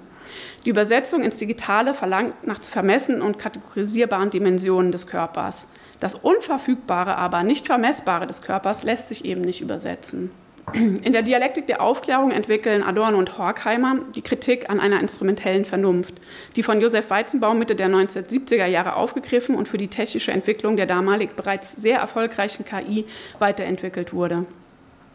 [0.66, 5.68] Die Übersetzung ins Digitale verlangt nach zu vermessenen und kategorisierbaren Dimensionen des Körpers.
[6.00, 10.32] Das Unverfügbare, aber nicht Vermessbare des Körpers lässt sich eben nicht übersetzen.
[10.74, 16.16] In der Dialektik der Aufklärung entwickeln Adorno und Horkheimer die Kritik an einer instrumentellen Vernunft,
[16.58, 20.86] die von Josef Weizenbaum Mitte der 1970er Jahre aufgegriffen und für die technische Entwicklung der
[20.86, 23.06] damalig bereits sehr erfolgreichen KI
[23.40, 24.46] weiterentwickelt wurde.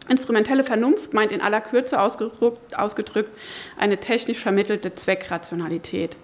[0.09, 3.29] Instrumentelle Vernunft meint in aller Kürze ausgedrückt,
[3.77, 6.17] eine technisch vermittelte Zweckrationalität.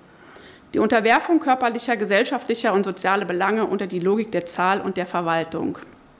[0.73, 5.77] Die Unterwerfung körperlicher, gesellschaftlicher und sozialer Belange unter die Logik der Zahl und der Verwaltung.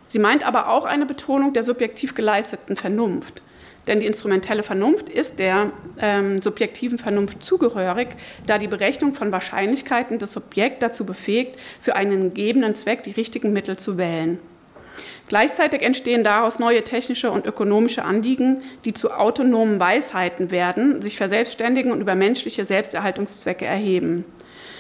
[0.10, 3.42] Sie meint aber auch eine Betonung der subjektiv geleisteten Vernunft.
[3.88, 8.10] Denn die instrumentelle Vernunft ist der ähm, subjektiven Vernunft zugehörig,
[8.46, 13.54] da die Berechnung von Wahrscheinlichkeiten das Subjekt dazu befähigt, für einen gegebenen Zweck die richtigen
[13.54, 14.40] Mittel zu wählen.
[15.28, 21.92] Gleichzeitig entstehen daraus neue technische und ökonomische Anliegen, die zu autonomen Weisheiten werden, sich verselbstständigen
[21.92, 24.26] und über menschliche Selbsterhaltungszwecke erheben.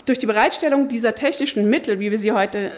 [0.10, 2.72] Durch die Bereitstellung dieser technischen Mittel, wie wir sie heute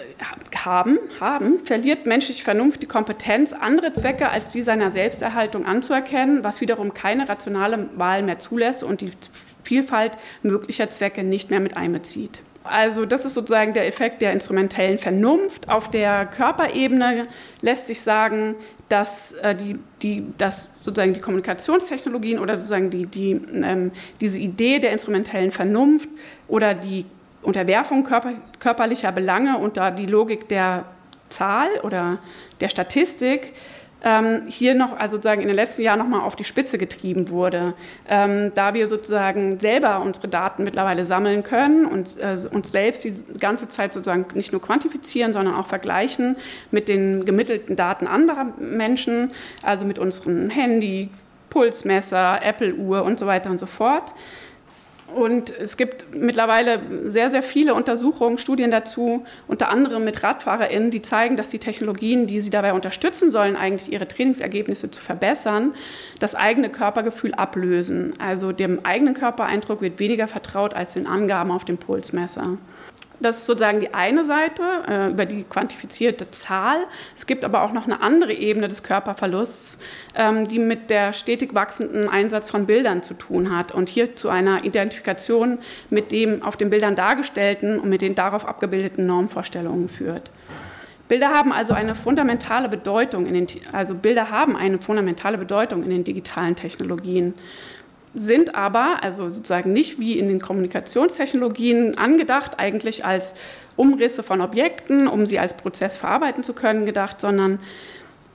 [0.54, 6.60] haben, haben, verliert menschliche Vernunft die Kompetenz, andere Zwecke als die seiner Selbsterhaltung anzuerkennen, was
[6.60, 9.12] wiederum keine rationale Wahl mehr zulässt und die
[9.64, 10.12] Vielfalt
[10.44, 12.42] möglicher Zwecke nicht mehr mit einbezieht.
[12.66, 15.70] Also das ist sozusagen der Effekt der instrumentellen Vernunft.
[15.70, 17.28] Auf der Körperebene
[17.62, 18.56] lässt sich sagen,
[18.90, 24.80] dass, äh, die, die, dass sozusagen die Kommunikationstechnologien oder sozusagen die, die, ähm, diese Idee
[24.80, 26.10] der instrumentellen Vernunft
[26.50, 27.06] oder die
[27.44, 30.86] Unterwerfung körper, körperlicher Belange unter die Logik der
[31.30, 32.20] Zahl oder
[32.60, 33.54] der Statistik
[34.04, 37.30] ähm, hier noch, also sozusagen in den letzten Jahren noch mal auf die Spitze getrieben
[37.30, 37.74] wurde,
[38.08, 43.14] ähm, da wir sozusagen selber unsere Daten mittlerweile sammeln können und äh, uns selbst die
[43.40, 46.36] ganze Zeit sozusagen nicht nur quantifizieren, sondern auch vergleichen
[46.72, 51.10] mit den gemittelten Daten anderer Menschen, also mit unserem Handy,
[51.50, 54.14] Pulsmesser, Apple-Uhr und so weiter und so fort.
[55.16, 61.02] Und es gibt mittlerweile sehr, sehr viele Untersuchungen, Studien dazu, unter anderem mit RadfahrerInnen, die
[61.02, 65.74] zeigen, dass die Technologien, die sie dabei unterstützen sollen, eigentlich ihre Trainingsergebnisse zu verbessern,
[66.20, 68.14] das eigene Körpergefühl ablösen.
[68.20, 72.58] Also dem eigenen Körpereindruck wird weniger vertraut als den Angaben auf dem Pulsmesser.
[73.22, 76.88] Das ist sozusagen die eine Seite äh, über die quantifizierte Zahl.
[77.16, 79.80] Es gibt aber auch noch eine andere Ebene des Körperverlusts,
[80.16, 84.30] ähm, die mit der stetig wachsenden Einsatz von Bildern zu tun hat und hier zu
[84.30, 85.60] einer Identifikation
[85.92, 90.32] mit dem auf den Bildern dargestellten und mit den darauf abgebildeten Normvorstellungen führt.
[91.08, 95.90] Bilder haben also eine fundamentale Bedeutung in den, also Bilder haben eine fundamentale Bedeutung in
[95.90, 97.34] den digitalen Technologien
[98.14, 103.36] sind aber, also sozusagen nicht wie in den Kommunikationstechnologien angedacht, eigentlich als
[103.76, 107.60] Umrisse von Objekten, um sie als Prozess verarbeiten zu können, gedacht, sondern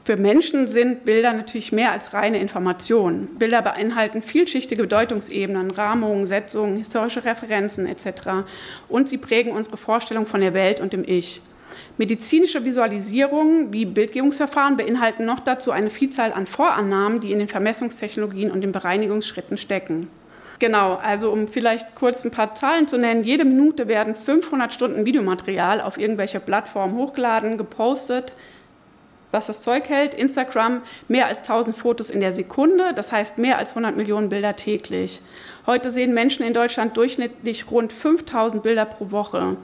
[0.04, 3.26] für Menschen sind Bilder natürlich mehr als reine Informationen.
[3.38, 8.46] Bilder beinhalten vielschichtige Bedeutungsebenen, Rahmungen, Setzungen, historische Referenzen etc.
[8.88, 11.42] Und sie prägen unsere Vorstellung von der Welt und dem Ich.
[11.98, 18.50] Medizinische Visualisierungen wie Bildgebungsverfahren beinhalten noch dazu eine Vielzahl an Vorannahmen, die in den Vermessungstechnologien
[18.50, 20.08] und den Bereinigungsschritten stecken.
[20.58, 23.24] Genau, also um vielleicht kurz ein paar Zahlen zu nennen.
[23.24, 28.32] Jede Minute werden 500 Stunden Videomaterial auf irgendwelche Plattformen hochgeladen, gepostet.
[29.32, 33.58] Was das Zeug hält, Instagram mehr als 1000 Fotos in der Sekunde, das heißt mehr
[33.58, 35.20] als 100 Millionen Bilder täglich.
[35.66, 39.56] Heute sehen Menschen in Deutschland durchschnittlich rund 5000 Bilder pro Woche.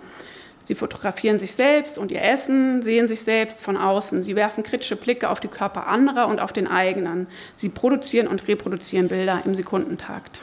[0.64, 4.22] Sie fotografieren sich selbst und ihr Essen, sehen sich selbst von außen.
[4.22, 7.26] Sie werfen kritische Blicke auf die Körper anderer und auf den eigenen.
[7.56, 10.42] Sie produzieren und reproduzieren Bilder im Sekundentakt.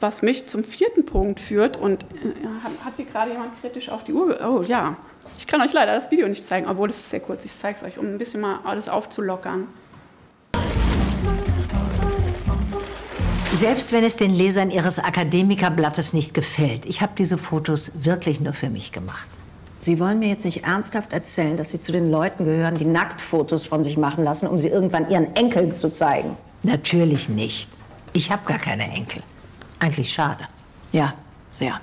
[0.00, 4.14] Was mich zum vierten Punkt führt, und äh, hat hier gerade jemand kritisch auf die
[4.14, 4.40] Uhr?
[4.46, 4.96] Oh ja,
[5.36, 7.44] ich kann euch leider das Video nicht zeigen, obwohl es ist sehr kurz.
[7.44, 9.68] Ich zeige es euch, um ein bisschen mal alles aufzulockern.
[13.52, 18.52] Selbst wenn es den Lesern Ihres Akademikerblattes nicht gefällt, ich habe diese Fotos wirklich nur
[18.52, 19.26] für mich gemacht.
[19.80, 23.64] Sie wollen mir jetzt nicht ernsthaft erzählen, dass Sie zu den Leuten gehören, die Nacktfotos
[23.64, 26.36] von sich machen lassen, um sie irgendwann ihren Enkeln zu zeigen?
[26.62, 27.68] Natürlich nicht.
[28.12, 29.22] Ich habe gar keine Enkel.
[29.78, 30.46] Eigentlich schade.
[30.92, 31.14] Ja,
[31.50, 31.80] sehr.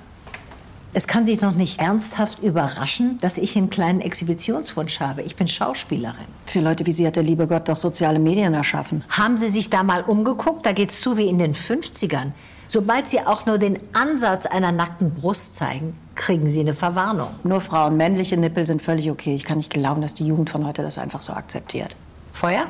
[0.94, 5.20] Es kann Sie doch nicht ernsthaft überraschen, dass ich einen kleinen Exhibitionswunsch habe.
[5.22, 6.24] Ich bin Schauspielerin.
[6.46, 9.04] Für Leute wie Sie hat der liebe Gott doch soziale Medien erschaffen.
[9.10, 10.64] Haben Sie sich da mal umgeguckt?
[10.64, 12.32] Da geht's zu wie in den 50ern.
[12.68, 17.28] Sobald Sie auch nur den Ansatz einer nackten Brust zeigen, kriegen Sie eine Verwarnung.
[17.44, 19.34] Nur Frauen, männliche Nippel sind völlig okay.
[19.34, 21.94] Ich kann nicht glauben, dass die Jugend von heute das einfach so akzeptiert.
[22.32, 22.66] Feuer?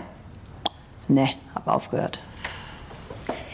[1.06, 2.18] Nee, hab aufgehört.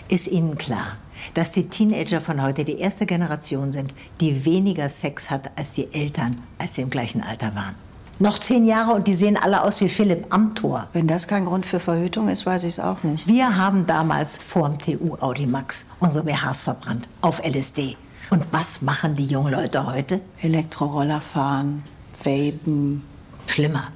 [0.09, 0.97] Ist Ihnen klar,
[1.35, 5.93] dass die Teenager von heute die erste Generation sind, die weniger Sex hat als die
[5.93, 7.75] Eltern, als sie im gleichen Alter waren.
[8.21, 10.87] Noch zehn Jahre und die sehen alle aus wie Philipp Amthor.
[10.93, 13.27] Wenn das kein Grund für Verhütung ist, weiß ich es auch nicht.
[13.27, 17.97] Wir haben damals vorm TU Audimax unsere BHs verbrannt, auf LSD.
[18.31, 20.21] Und was machen die jungen Leute heute?
[20.41, 21.83] Elektroroller fahren,
[22.23, 23.03] vapen.
[23.47, 23.89] Schlimmer,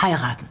[0.00, 0.49] heiraten.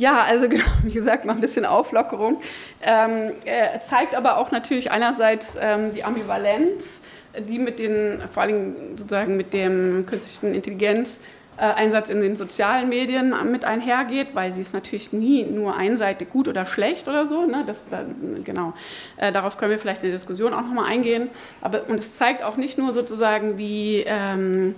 [0.00, 2.40] Ja, also genau, wie gesagt, mal ein bisschen Auflockerung.
[2.82, 7.02] Ähm, äh, zeigt aber auch natürlich einerseits ähm, die Ambivalenz,
[7.38, 11.20] die mit den, vor allem sozusagen mit dem künstlichen Intelligenz
[11.58, 16.30] äh, Einsatz in den sozialen Medien mit einhergeht, weil sie ist natürlich nie nur einseitig
[16.30, 17.44] gut oder schlecht oder so.
[17.44, 17.64] Ne?
[17.66, 18.04] Das, da,
[18.42, 18.72] genau.
[19.18, 21.28] Äh, darauf können wir vielleicht in der Diskussion auch nochmal eingehen.
[21.60, 24.74] Aber, und es zeigt auch nicht nur sozusagen, wie ähm,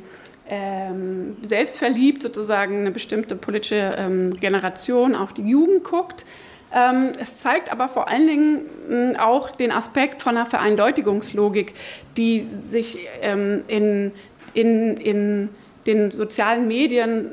[0.52, 6.26] ähm, selbstverliebt sozusagen eine bestimmte politische ähm, Generation auf die Jugend guckt.
[6.74, 11.72] Ähm, es zeigt aber vor allen Dingen mh, auch den Aspekt von einer Vereindeutigungslogik,
[12.18, 14.12] die sich ähm, in,
[14.52, 15.48] in, in
[15.86, 17.30] den sozialen Medien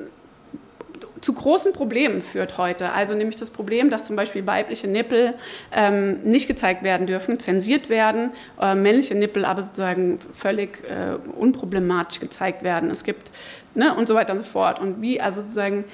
[1.21, 2.91] zu großen Problemen führt heute.
[2.91, 5.34] Also nämlich das Problem, dass zum Beispiel weibliche Nippel
[5.71, 12.19] ähm, nicht gezeigt werden dürfen, zensiert werden, äh, männliche Nippel aber sozusagen völlig äh, unproblematisch
[12.19, 12.89] gezeigt werden.
[12.89, 13.32] Es gibt
[13.75, 14.79] ne, und so weiter und so fort.
[14.79, 15.86] Und wie also sozusagen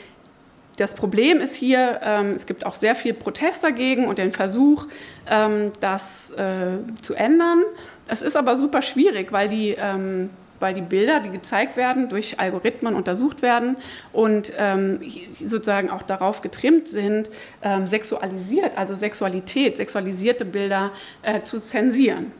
[0.77, 4.88] das Problem ist hier, ähm, es gibt auch sehr viel Protest dagegen und den Versuch,
[5.29, 7.63] ähm, das äh, zu ändern.
[8.07, 12.39] Es ist aber super schwierig, weil die ähm, weil die Bilder, die gezeigt werden, durch
[12.39, 13.77] Algorithmen untersucht werden
[14.13, 15.01] und ähm,
[15.43, 17.29] sozusagen auch darauf getrimmt sind,
[17.61, 20.91] ähm, sexualisiert, also Sexualität, sexualisierte Bilder
[21.21, 22.31] äh, zu zensieren.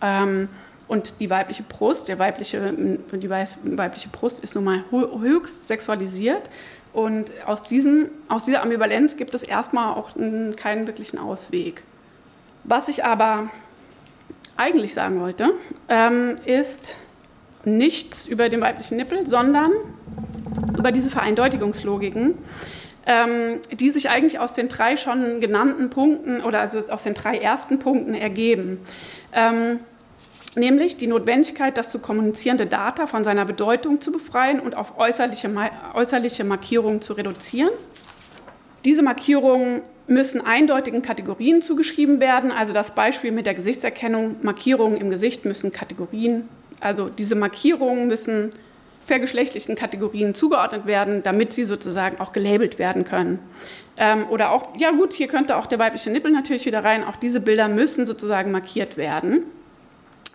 [0.00, 0.48] Ähm,
[0.86, 6.50] und die weibliche Brust, der weibliche, die weibliche Brust ist nun mal höchst sexualisiert.
[6.92, 10.10] Und aus, diesem, aus dieser Ambivalenz gibt es erstmal auch
[10.56, 11.82] keinen wirklichen Ausweg.
[12.64, 13.50] Was ich aber
[14.56, 15.50] eigentlich sagen wollte,
[15.88, 16.96] ähm, ist,
[17.66, 19.72] nichts über den weiblichen Nippel, sondern
[20.78, 22.34] über diese Vereindeutigungslogiken,
[23.06, 27.38] ähm, die sich eigentlich aus den drei schon genannten Punkten oder also aus den drei
[27.38, 28.80] ersten Punkten ergeben.
[29.32, 29.80] Ähm,
[30.56, 35.50] nämlich die Notwendigkeit, das zu kommunizierende Data von seiner Bedeutung zu befreien und auf äußerliche,
[35.94, 37.70] äußerliche Markierungen zu reduzieren.
[38.84, 42.52] Diese Markierungen müssen eindeutigen Kategorien zugeschrieben werden.
[42.52, 46.48] Also das Beispiel mit der Gesichtserkennung, Markierungen im Gesicht müssen Kategorien
[46.80, 48.50] also diese Markierungen müssen
[49.06, 53.38] vergeschlechtlichen Kategorien zugeordnet werden, damit sie sozusagen auch gelabelt werden können.
[53.96, 57.16] Ähm, oder auch, ja gut, hier könnte auch der weibliche Nippel natürlich wieder rein, auch
[57.16, 59.44] diese Bilder müssen sozusagen markiert werden.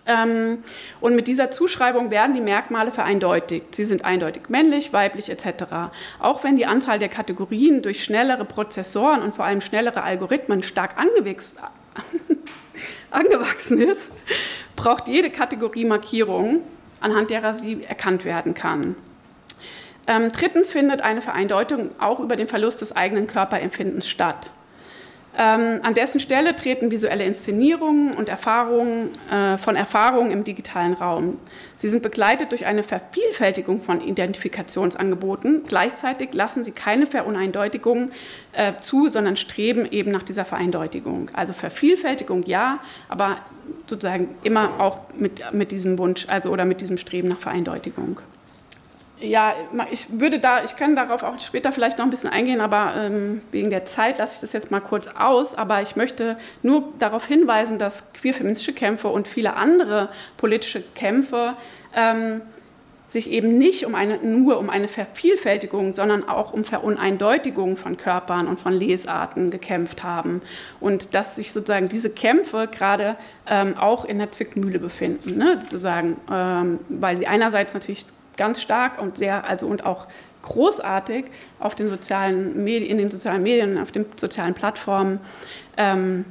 [0.06, 0.58] Ähm,
[1.00, 3.74] und mit dieser Zuschreibung werden die Merkmale vereindeutigt.
[3.74, 5.90] Sie sind eindeutig männlich, weiblich etc.
[6.18, 10.96] Auch wenn die Anzahl der Kategorien durch schnellere Prozessoren und vor allem schnellere Algorithmen stark
[13.10, 14.10] angewachsen ist,
[14.80, 16.62] braucht jede Kategorie Markierung,
[17.00, 18.96] anhand derer sie erkannt werden kann.
[20.06, 24.50] Ähm, drittens findet eine Vereindeutung auch über den Verlust des eigenen Körperempfindens statt.
[25.36, 31.38] Ähm, an dessen Stelle treten visuelle Inszenierungen und Erfahrungen äh, von Erfahrungen im digitalen Raum.
[31.76, 35.64] Sie sind begleitet durch eine Vervielfältigung von Identifikationsangeboten.
[35.68, 38.10] Gleichzeitig lassen sie keine Veruneindeutigung
[38.52, 41.30] äh, zu, sondern streben eben nach dieser Vereindeutigung.
[41.34, 43.36] Also Vervielfältigung ja, aber
[43.90, 48.20] sozusagen immer auch mit, mit diesem Wunsch also, oder mit diesem Streben nach Vereindeutigung
[49.20, 49.54] ja,
[49.90, 53.42] ich würde da, ich kann darauf auch später vielleicht noch ein bisschen eingehen, aber ähm,
[53.50, 55.54] wegen der Zeit lasse ich das jetzt mal kurz aus.
[55.54, 61.54] Aber ich möchte nur darauf hinweisen, dass queerfeministische Kämpfe und viele andere politische Kämpfe
[61.94, 62.42] ähm,
[63.10, 68.46] sich eben nicht um eine, nur um eine Vervielfältigung, sondern auch um Veruneindeutigung von Körpern
[68.46, 70.42] und von Lesarten gekämpft haben.
[70.78, 73.16] Und dass sich sozusagen diese Kämpfe gerade
[73.48, 79.02] ähm, auch in der Zwickmühle befinden, ne, sozusagen, ähm, weil sie einerseits natürlich ganz stark
[79.02, 80.06] und sehr, also und auch
[80.42, 81.26] großartig
[81.58, 85.20] auf den sozialen Medien, in den sozialen Medien, auf den sozialen Plattformen
[85.76, 86.24] ähm,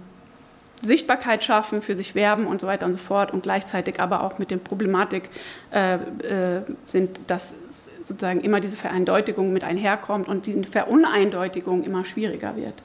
[0.81, 4.39] Sichtbarkeit schaffen, für sich werben und so weiter und so fort und gleichzeitig aber auch
[4.39, 5.29] mit der Problematik
[5.71, 7.55] äh, äh, sind, dass
[8.01, 12.75] sozusagen immer diese Vereindeutigung mit einherkommt und die Veruneindeutigung immer schwieriger wird.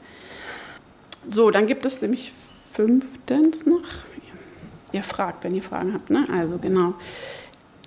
[1.30, 2.32] So, dann gibt es nämlich
[2.72, 3.82] fünftens noch.
[4.92, 6.10] Ihr fragt, wenn ihr Fragen habt.
[6.10, 6.26] Ne?
[6.32, 6.94] Also genau.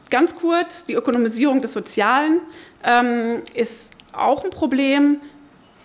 [0.09, 2.39] Ganz kurz, die Ökonomisierung des Sozialen
[2.83, 5.19] ähm, ist auch ein Problem,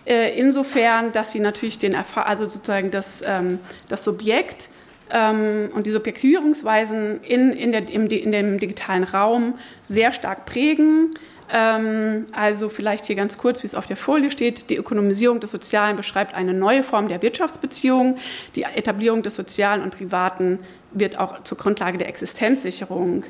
[0.04, 4.68] insofern, dass sie natürlich den also sozusagen das, ähm, das Subjekt
[5.10, 11.10] ähm, und die Subjektivierungsweisen in, in, der, im, in dem digitalen Raum sehr stark prägen.
[11.52, 14.70] Ähm, also vielleicht hier ganz kurz, wie es auf der Folie steht.
[14.70, 18.16] Die Ökonomisierung des Sozialen beschreibt eine neue Form der Wirtschaftsbeziehung.
[18.56, 20.58] Die Etablierung des Sozialen und Privaten
[20.92, 23.24] wird auch zur Grundlage der Existenzsicherung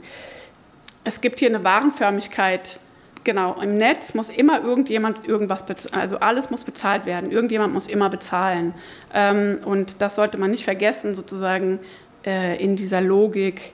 [1.04, 2.78] es gibt hier eine Warenförmigkeit.
[3.24, 7.30] Genau, im Netz muss immer irgendjemand irgendwas bezahlen, also alles muss bezahlt werden.
[7.30, 8.74] Irgendjemand muss immer bezahlen.
[9.14, 11.78] Ähm, und das sollte man nicht vergessen, sozusagen
[12.26, 13.72] äh, in dieser Logik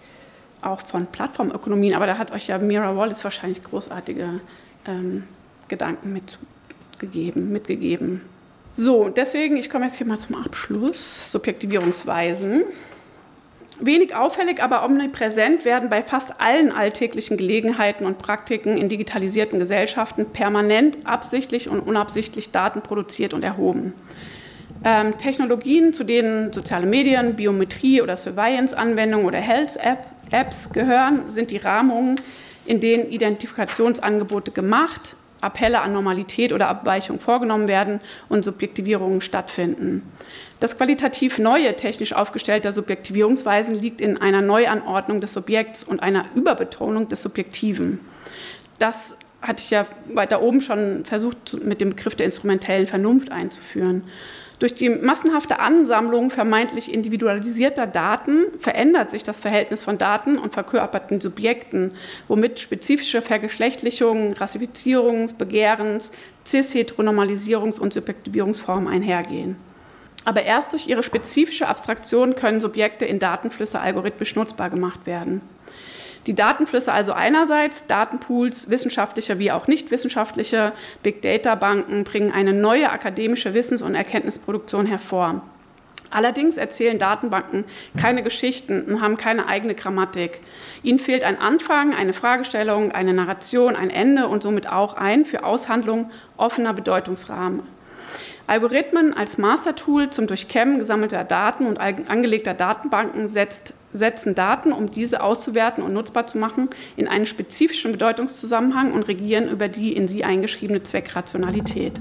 [0.61, 1.95] auch von Plattformökonomien.
[1.95, 4.41] Aber da hat euch ja Mira Wallace wahrscheinlich großartige
[4.87, 5.25] ähm,
[5.69, 8.23] Gedanken mitgegeben, mitgegeben.
[8.71, 11.33] So, deswegen, ich komme jetzt hier mal zum Abschluss.
[11.33, 12.65] Subjektivierungsweisen.
[13.81, 20.26] Wenig auffällig, aber omnipräsent werden bei fast allen alltäglichen Gelegenheiten und Praktiken in digitalisierten Gesellschaften
[20.26, 23.95] permanent absichtlich und unabsichtlich Daten produziert und erhoben.
[24.85, 32.20] Ähm, Technologien, zu denen soziale Medien, Biometrie oder Surveillance-Anwendungen oder Health-Apps gehören, sind die Rahmungen,
[32.66, 40.03] in denen Identifikationsangebote gemacht, Appelle an Normalität oder Abweichung vorgenommen werden und Subjektivierungen stattfinden.
[40.61, 47.09] Das qualitativ neue technisch aufgestellte Subjektivierungsweisen liegt in einer Neuanordnung des Subjekts und einer Überbetonung
[47.09, 48.01] des Subjektiven.
[48.78, 54.03] Das hatte ich ja weiter oben schon versucht, mit dem Begriff der instrumentellen Vernunft einzuführen.
[54.59, 61.21] Durch die massenhafte Ansammlung vermeintlich individualisierter Daten verändert sich das Verhältnis von Daten und verkörperten
[61.21, 61.95] Subjekten,
[62.27, 66.11] womit spezifische Vergeschlechtlichungen, Rassifizierungs-, Begehrens-,
[66.45, 69.57] Cis-Heteronormalisierungs- und Subjektivierungsformen einhergehen.
[70.25, 75.41] Aber erst durch ihre spezifische Abstraktion können Subjekte in Datenflüsse algorithmisch nutzbar gemacht werden.
[76.29, 82.53] Die Datenflüsse also einerseits, Datenpools, wissenschaftliche wie auch nicht wissenschaftliche, Big Data Banken bringen eine
[82.53, 85.41] neue akademische Wissens- und Erkenntnisproduktion hervor.
[86.11, 87.64] Allerdings erzählen Datenbanken
[87.99, 90.41] keine Geschichten und haben keine eigene Grammatik.
[90.83, 95.45] Ihnen fehlt ein Anfang, eine Fragestellung, eine Narration, ein Ende und somit auch ein für
[95.45, 97.62] Aushandlung offener Bedeutungsrahmen.
[98.47, 105.22] Algorithmen als Mastertool zum Durchkämmen gesammelter Daten und angelegter Datenbanken setzt, setzen Daten, um diese
[105.22, 110.24] auszuwerten und nutzbar zu machen, in einen spezifischen Bedeutungszusammenhang und regieren über die in sie
[110.24, 112.01] eingeschriebene Zweckrationalität.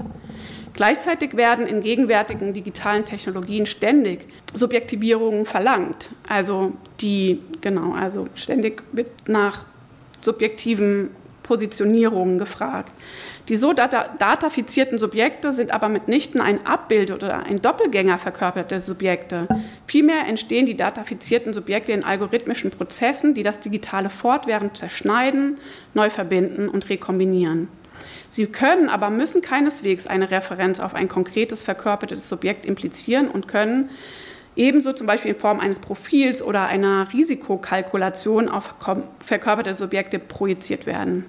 [0.74, 6.10] Gleichzeitig werden in gegenwärtigen digitalen Technologien ständig Subjektivierungen verlangt.
[6.28, 9.64] Also die, genau, also ständig wird nach
[10.20, 11.10] subjektiven
[11.42, 12.92] Positionierungen gefragt.
[13.48, 19.48] Die so data datafizierten Subjekte sind aber mitnichten ein Abbild oder ein Doppelgänger verkörperte Subjekte.
[19.86, 25.58] Vielmehr entstehen die datafizierten Subjekte in algorithmischen Prozessen, die das Digitale fortwährend zerschneiden,
[25.94, 27.68] neu verbinden und rekombinieren.
[28.28, 33.88] Sie können, aber müssen keineswegs eine Referenz auf ein konkretes verkörpertes Subjekt implizieren und können
[34.56, 38.74] ebenso zum Beispiel in Form eines Profils oder einer Risikokalkulation auf
[39.20, 41.24] verkörperte Subjekte projiziert werden.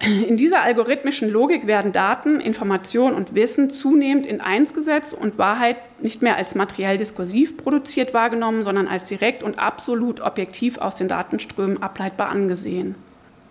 [0.00, 5.76] In dieser algorithmischen Logik werden Daten, Information und Wissen zunehmend in eins gesetzt und Wahrheit
[6.00, 11.08] nicht mehr als materiell diskursiv produziert wahrgenommen, sondern als direkt und absolut objektiv aus den
[11.08, 12.94] Datenströmen ableitbar angesehen.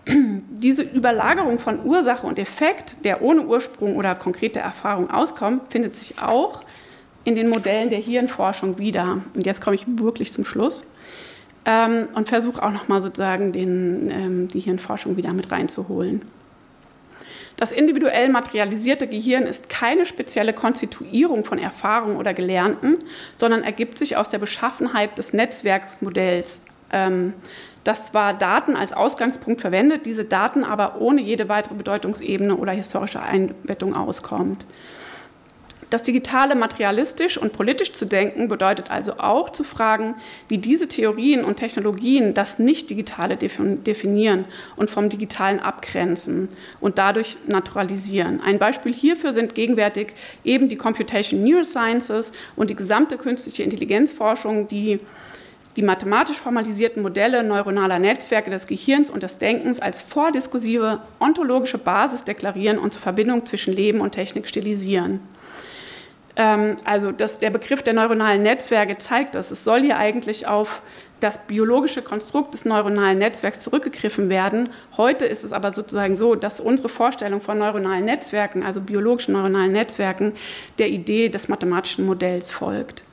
[0.08, 6.22] Diese Überlagerung von Ursache und Effekt, der ohne Ursprung oder konkrete Erfahrung auskommt, findet sich
[6.22, 6.62] auch
[7.26, 9.22] in den Modellen der Hirnforschung wieder.
[9.36, 10.86] Und jetzt komme ich wirklich zum Schluss
[11.66, 16.22] ähm, und versuche auch nochmal sozusagen den, ähm, die Hirnforschung wieder mit reinzuholen.
[17.58, 23.00] Das individuell materialisierte Gehirn ist keine spezielle Konstituierung von Erfahrungen oder Gelernten,
[23.36, 26.62] sondern ergibt sich aus der Beschaffenheit des Netzwerksmodells.
[26.92, 27.34] Ähm,
[27.84, 33.24] das zwar Daten als Ausgangspunkt verwendet, diese Daten aber ohne jede weitere Bedeutungsebene oder historische
[33.24, 34.66] Einbettung auskommt.
[35.90, 40.16] Das Digitale materialistisch und politisch zu denken bedeutet also auch zu fragen,
[40.50, 44.44] wie diese Theorien und Technologien das Nicht-Digitale definieren
[44.76, 46.50] und vom Digitalen abgrenzen
[46.82, 48.42] und dadurch naturalisieren.
[48.42, 50.14] Ein Beispiel hierfür sind gegenwärtig
[50.44, 55.00] eben die Computation Neurosciences und die gesamte künstliche Intelligenzforschung, die
[55.78, 62.24] die mathematisch formalisierten Modelle neuronaler Netzwerke des Gehirns und des Denkens als vordiskursive ontologische Basis
[62.24, 65.22] deklarieren und zur Verbindung zwischen Leben und Technik stilisieren.
[66.38, 69.52] Ähm, also das, der Begriff der neuronalen Netzwerke zeigt das.
[69.52, 70.82] Es soll hier eigentlich auf
[71.20, 74.70] das biologische Konstrukt des neuronalen Netzwerks zurückgegriffen werden.
[74.98, 79.72] Heute ist es aber sozusagen so, dass unsere Vorstellung von neuronalen Netzwerken, also biologischen neuronalen
[79.72, 80.34] Netzwerken,
[80.78, 83.04] der Idee des mathematischen Modells folgt.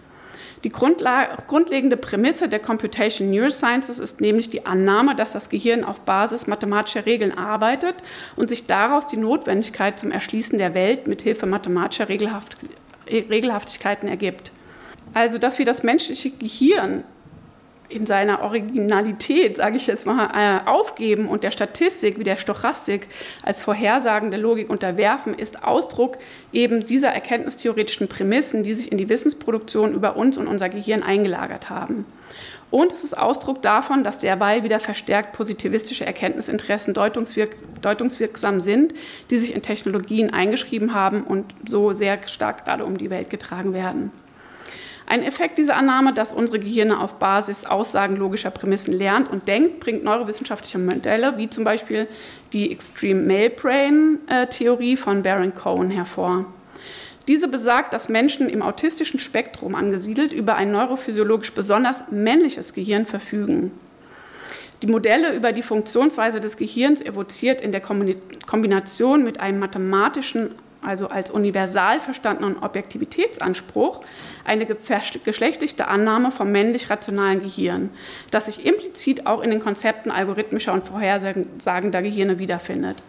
[0.64, 6.46] Die grundlegende Prämisse der Computation Neurosciences ist nämlich die Annahme, dass das Gehirn auf Basis
[6.46, 7.96] mathematischer Regeln arbeitet
[8.36, 12.56] und sich daraus die Notwendigkeit zum Erschließen der Welt mit Hilfe mathematischer Regelhaft
[13.08, 14.52] Regelhaftigkeiten ergibt.
[15.12, 17.04] Also, dass wir das menschliche Gehirn
[17.88, 23.08] in seiner Originalität, sage ich jetzt mal, äh, aufgeben und der Statistik wie der Stochastik
[23.42, 26.18] als vorhersagende Logik unterwerfen, ist Ausdruck
[26.52, 31.70] eben dieser erkenntnistheoretischen Prämissen, die sich in die Wissensproduktion über uns und unser Gehirn eingelagert
[31.70, 32.06] haben.
[32.74, 38.94] Und es ist Ausdruck davon, dass derweil wieder verstärkt positivistische Erkenntnisinteressen deutungswirk deutungswirksam sind,
[39.30, 43.74] die sich in Technologien eingeschrieben haben und so sehr stark gerade um die Welt getragen
[43.74, 44.10] werden.
[45.06, 50.02] Ein Effekt dieser Annahme, dass unsere Gehirne auf Basis aussagenlogischer Prämissen lernt und denkt, bringt
[50.02, 52.08] neurowissenschaftliche Modelle wie zum Beispiel
[52.52, 54.20] die Extreme Male Brain
[54.50, 56.46] Theorie von Baron Cohen hervor.
[57.26, 63.72] Diese besagt, dass Menschen im autistischen Spektrum angesiedelt über ein neurophysiologisch besonders männliches Gehirn verfügen.
[64.82, 70.50] Die Modelle über die Funktionsweise des Gehirns evoziert in der Kombination mit einem mathematischen,
[70.82, 74.02] also als universal verstandenen Objektivitätsanspruch,
[74.44, 77.88] eine geschlechtliche Annahme vom männlich-rationalen Gehirn,
[78.30, 83.02] das sich implizit auch in den Konzepten algorithmischer und vorhersagender Gehirne wiederfindet.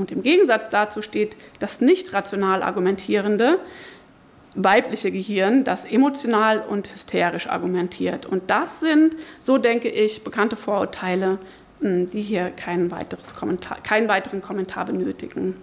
[0.00, 3.58] Und im Gegensatz dazu steht das nicht rational argumentierende,
[4.56, 8.24] weibliche Gehirn, das emotional und hysterisch argumentiert.
[8.24, 11.38] Und das sind, so denke ich, bekannte Vorurteile,
[11.80, 15.56] hm, die hier kein weiteres Kommentar, keinen weiteren Kommentar benötigen.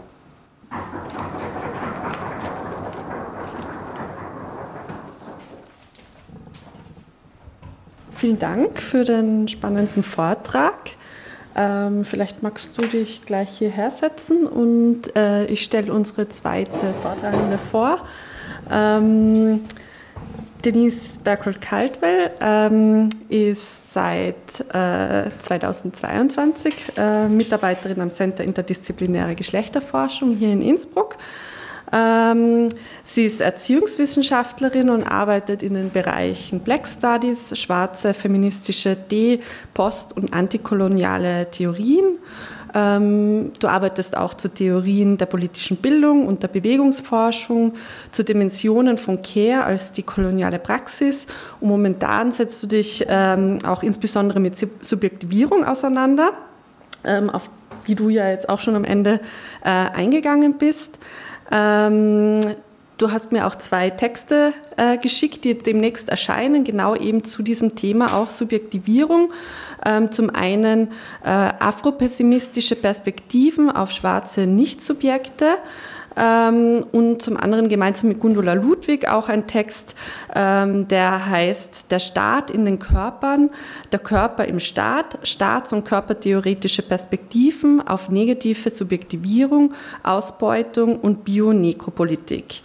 [8.12, 10.92] Vielen Dank für den spannenden Vortrag.
[11.58, 17.58] Ähm, vielleicht magst du dich gleich hierher setzen und äh, ich stelle unsere zweite Vortragende
[17.58, 18.06] vor.
[18.72, 19.62] Ähm,
[20.64, 30.62] Denise Bergholt-Caldwell ähm, ist seit äh, 2022 äh, Mitarbeiterin am Center Interdisziplinäre Geschlechterforschung hier in
[30.62, 31.18] Innsbruck.
[31.92, 32.70] Ähm,
[33.04, 39.40] sie ist Erziehungswissenschaftlerin und arbeitet in den Bereichen Black Studies, schwarze feministische De-,
[39.74, 42.18] Post- und antikoloniale Theorien
[42.74, 47.74] ähm, du arbeitest auch zu Theorien der politischen Bildung und der Bewegungsforschung,
[48.12, 51.28] zu Dimensionen von Care als die koloniale Praxis.
[51.60, 56.34] Und momentan setzt du dich ähm, auch insbesondere mit Subjektivierung auseinander,
[57.32, 57.50] auf
[57.88, 59.22] die du ja jetzt auch schon am Ende
[59.64, 61.00] äh, eingegangen bist.
[62.98, 67.76] Du hast mir auch zwei Texte äh, geschickt, die demnächst erscheinen, genau eben zu diesem
[67.76, 69.32] Thema auch Subjektivierung.
[69.86, 70.88] Ähm, zum einen
[71.24, 75.58] äh, afropessimistische Perspektiven auf schwarze Nichtsubjekte
[76.18, 79.96] ähm, und zum anderen gemeinsam mit Gundula Ludwig auch ein Text,
[80.34, 83.50] ähm, der heißt Der Staat in den Körpern,
[83.92, 92.62] der Körper im Staat, Staats- und körpertheoretische Perspektiven auf negative Subjektivierung, Ausbeutung und Bionekropolitik.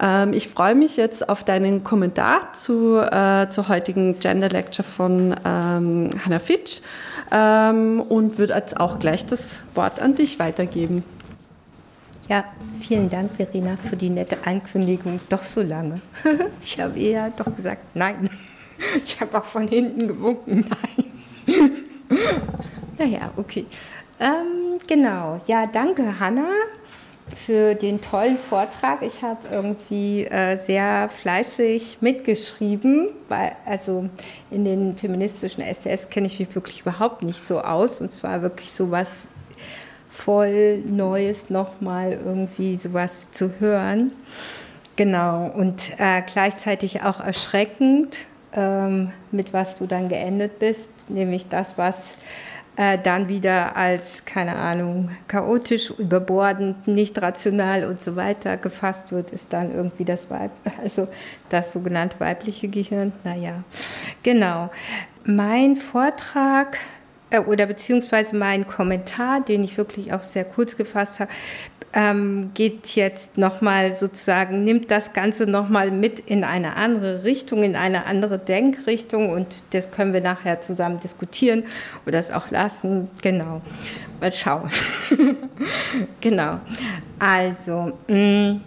[0.00, 5.34] Ähm, ich freue mich jetzt auf deinen Kommentar zu, äh, zur heutigen Gender Lecture von
[5.44, 6.80] ähm, Hannah Fitch
[7.30, 11.04] ähm, und würde jetzt auch gleich das Wort an dich weitergeben.
[12.30, 12.44] Ja,
[12.80, 15.18] vielen Dank, Verena, für die nette Ankündigung.
[15.28, 16.00] Doch so lange.
[16.62, 18.30] Ich habe eher doch gesagt, nein.
[19.04, 20.64] Ich habe auch von hinten gewunken,
[21.48, 21.72] nein.
[22.96, 23.66] Naja, okay.
[24.20, 25.40] Ähm, genau.
[25.48, 26.46] Ja, danke, Hanna
[27.36, 29.02] für den tollen Vortrag.
[29.02, 34.08] Ich habe irgendwie äh, sehr fleißig mitgeschrieben, weil also
[34.52, 38.70] in den feministischen STS kenne ich mich wirklich überhaupt nicht so aus und zwar wirklich
[38.70, 39.28] so was
[40.10, 44.12] voll Neues nochmal irgendwie sowas zu hören.
[44.96, 51.78] Genau und äh, gleichzeitig auch erschreckend, ähm, mit was du dann geendet bist, nämlich das,
[51.78, 52.16] was
[52.76, 59.30] äh, dann wieder als, keine Ahnung, chaotisch, überbordend, nicht rational und so weiter gefasst wird,
[59.30, 60.50] ist dann irgendwie das Weib,
[60.82, 61.08] also
[61.48, 63.12] das sogenannte weibliche Gehirn.
[63.24, 63.64] Naja,
[64.22, 64.70] genau.
[65.24, 66.78] Mein Vortrag
[67.46, 71.30] oder beziehungsweise mein Kommentar, den ich wirklich auch sehr kurz gefasst habe,
[71.92, 77.74] ähm, geht jetzt nochmal sozusagen, nimmt das Ganze nochmal mit in eine andere Richtung, in
[77.74, 81.64] eine andere Denkrichtung und das können wir nachher zusammen diskutieren
[82.06, 83.08] oder es auch lassen.
[83.22, 83.60] Genau.
[84.20, 84.70] Mal schauen.
[86.20, 86.60] genau.
[87.18, 88.60] Also, mh, mm,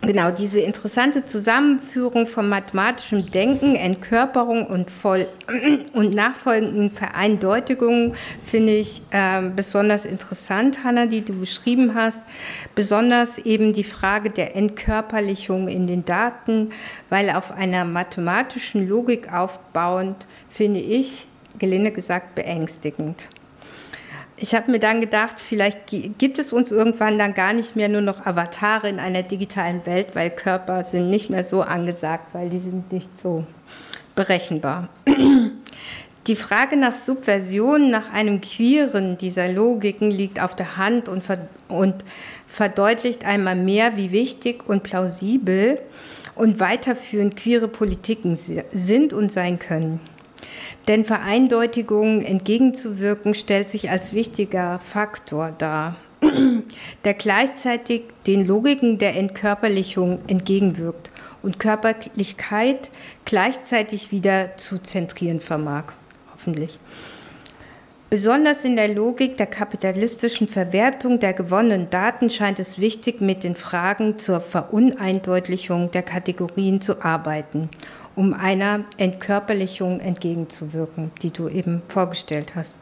[0.00, 5.26] Genau, diese interessante Zusammenführung von mathematischem Denken, Entkörperung und, voll,
[5.92, 12.22] und nachfolgenden Vereindeutigungen finde ich äh, besonders interessant, Hanna, die du beschrieben hast.
[12.76, 16.70] Besonders eben die Frage der Entkörperlichung in den Daten,
[17.10, 21.26] weil auf einer mathematischen Logik aufbauend, finde ich,
[21.58, 23.26] gelinde gesagt, beängstigend.
[24.40, 25.78] Ich habe mir dann gedacht, vielleicht
[26.18, 30.08] gibt es uns irgendwann dann gar nicht mehr nur noch Avatare in einer digitalen Welt,
[30.14, 33.44] weil Körper sind nicht mehr so angesagt, weil die sind nicht so
[34.14, 34.88] berechenbar.
[36.26, 41.24] Die Frage nach Subversion, nach einem Queeren dieser Logiken liegt auf der Hand und,
[42.46, 45.78] verdeutlicht einmal mehr, wie wichtig und plausibel
[46.34, 50.00] und weiterführend queere Politiken sind und sein können.
[50.86, 55.96] Denn Vereindeutigungen entgegenzuwirken stellt sich als wichtiger Faktor dar,
[57.04, 61.10] der gleichzeitig den Logiken der Entkörperlichung entgegenwirkt
[61.42, 62.90] und Körperlichkeit
[63.24, 65.92] gleichzeitig wieder zu zentrieren vermag.
[66.32, 66.78] Hoffentlich.
[68.10, 73.54] Besonders in der Logik der kapitalistischen Verwertung der gewonnenen Daten scheint es wichtig, mit den
[73.54, 77.68] Fragen zur Veruneindeutlichung der Kategorien zu arbeiten,
[78.18, 82.74] um einer Entkörperlichung entgegenzuwirken, die du eben vorgestellt hast.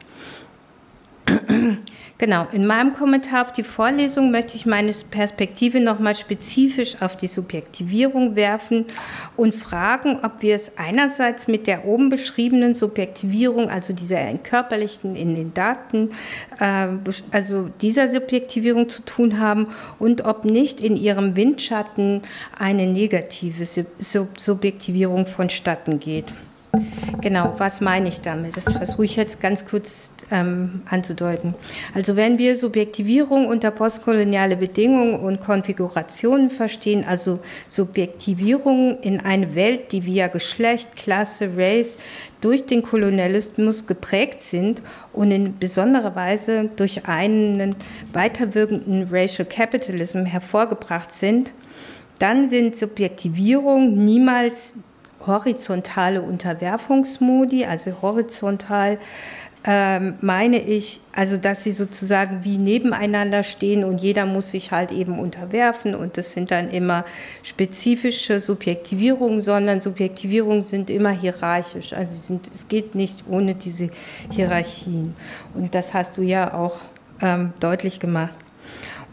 [2.19, 7.27] Genau, in meinem Kommentar auf die Vorlesung möchte ich meine Perspektive nochmal spezifisch auf die
[7.27, 8.87] Subjektivierung werfen
[9.37, 15.35] und fragen, ob wir es einerseits mit der oben beschriebenen Subjektivierung, also dieser entkörperlichten in
[15.35, 16.11] den Daten,
[16.59, 16.89] äh,
[17.33, 19.67] also dieser Subjektivierung zu tun haben
[19.99, 22.23] und ob nicht in ihrem Windschatten
[22.59, 23.67] eine negative
[23.99, 26.33] Subjektivierung vonstatten geht.
[27.21, 28.57] Genau, was meine ich damit?
[28.57, 31.55] Das versuche ich jetzt ganz kurz ähm, anzudeuten.
[31.95, 39.93] Also wenn wir Subjektivierung unter postkoloniale Bedingungen und Konfigurationen verstehen, also Subjektivierung in eine Welt,
[39.93, 41.99] die via Geschlecht, Klasse, Race
[42.41, 47.77] durch den Kolonialismus geprägt sind und in besonderer Weise durch einen
[48.13, 51.53] weiterwirkenden Racial Capitalism hervorgebracht sind,
[52.19, 54.75] dann sind Subjektivierung niemals
[55.27, 58.99] horizontale Unterwerfungsmodi, also horizontal
[59.69, 64.93] ähm, meine ich, also dass sie sozusagen wie nebeneinander stehen und jeder muss sich halt
[64.93, 67.05] eben unterwerfen und das sind dann immer
[67.43, 71.93] spezifische Subjektivierungen, sondern Subjektivierungen sind immer hierarchisch.
[71.93, 73.91] Also sind, es geht nicht ohne diese
[74.31, 75.17] Hierarchien
[75.55, 76.77] und das hast du ja auch
[77.21, 78.35] ähm, deutlich gemacht.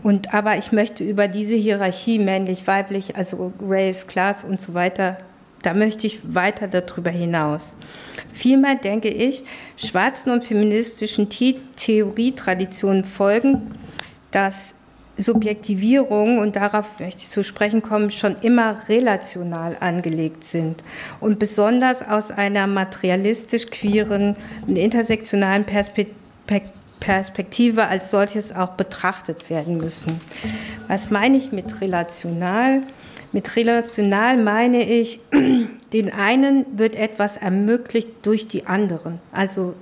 [0.03, 5.17] Und aber ich möchte über diese Hierarchie männlich, weiblich, also Race, Class und so weiter
[5.63, 7.73] da möchte ich weiter darüber hinaus.
[8.31, 9.43] Vielmehr denke ich,
[9.75, 11.29] schwarzen und feministischen
[11.75, 13.79] Theorietraditionen folgen,
[14.31, 14.75] dass
[15.15, 20.83] Subjektivierung, und darauf möchte ich zu sprechen kommen, schon immer relational angelegt sind
[21.19, 24.35] und besonders aus einer materialistisch queeren
[24.65, 25.65] und intersektionalen
[26.99, 30.19] Perspektive als solches auch betrachtet werden müssen.
[30.87, 32.81] Was meine ich mit relational?
[33.33, 35.19] Mit relational meine ich,
[35.93, 39.19] den einen wird etwas ermöglicht durch die anderen.
[39.31, 39.73] Also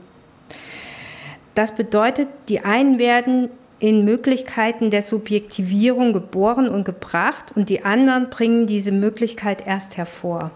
[1.53, 3.49] das bedeutet, die einen werden
[3.79, 10.51] in Möglichkeiten der Subjektivierung geboren und gebracht und die anderen bringen diese Möglichkeit erst hervor.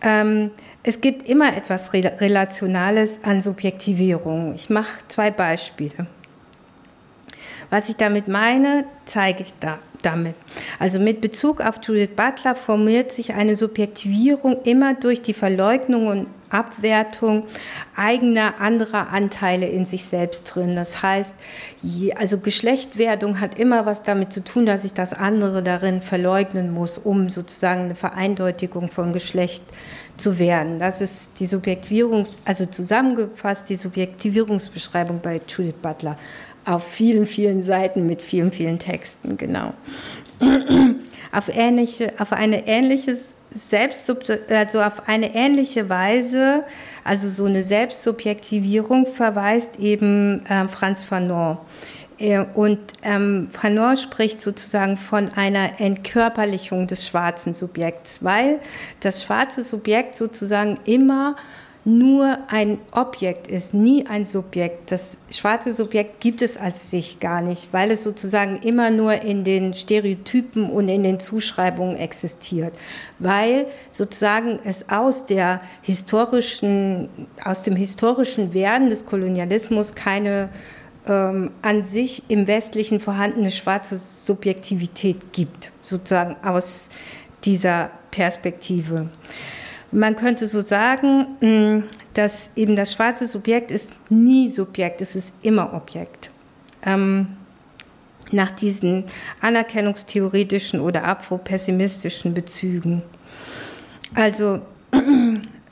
[0.00, 0.52] Ähm,
[0.84, 4.54] es gibt immer etwas Relationales an Subjektivierung.
[4.54, 6.06] Ich mache zwei Beispiele.
[7.70, 10.34] Was ich damit meine, zeige ich da damit.
[10.78, 16.26] Also mit Bezug auf Judith Butler formuliert sich eine Subjektivierung immer durch die Verleugnung und
[16.50, 17.44] Abwertung
[17.94, 20.76] eigener anderer Anteile in sich selbst drin.
[20.76, 21.36] Das heißt,
[22.16, 26.96] also Geschlechtwerdung hat immer was damit zu tun, dass ich das andere darin verleugnen muss,
[26.96, 29.62] um sozusagen eine Vereindeutigung von Geschlecht
[30.16, 30.78] zu werden.
[30.78, 36.16] Das ist die Subjektivierungs, also zusammengefasst die Subjektivierungsbeschreibung bei Judith Butler
[36.68, 39.72] auf vielen, vielen Seiten mit vielen, vielen Texten, genau.
[41.32, 43.16] auf, ähnliche, auf eine ähnliche
[43.50, 44.12] Selbst,
[44.50, 46.64] also auf eine ähnliche Weise,
[47.04, 51.56] also so eine Selbstsubjektivierung verweist eben äh, Franz Fanon.
[52.54, 58.58] Und ähm, Fanon spricht sozusagen von einer Entkörperlichung des schwarzen Subjekts, weil
[59.00, 61.36] das schwarze Subjekt sozusagen immer
[61.88, 64.92] nur ein Objekt ist, nie ein Subjekt.
[64.92, 69.42] Das schwarze Subjekt gibt es als sich gar nicht, weil es sozusagen immer nur in
[69.42, 72.74] den Stereotypen und in den Zuschreibungen existiert,
[73.18, 77.08] weil sozusagen es aus der historischen,
[77.42, 80.50] aus dem historischen Werden des Kolonialismus keine
[81.06, 86.90] ähm, an sich im Westlichen vorhandene schwarze Subjektivität gibt, sozusagen aus
[87.44, 89.08] dieser Perspektive.
[89.90, 91.84] Man könnte so sagen, mm,
[92.14, 96.30] dass eben das schwarze Subjekt ist nie Subjekt, es ist immer Objekt.
[96.84, 97.28] Ähm,
[98.32, 99.04] nach diesen
[99.40, 103.02] anerkennungstheoretischen oder afro-pessimistischen Bezügen.
[104.14, 104.60] Also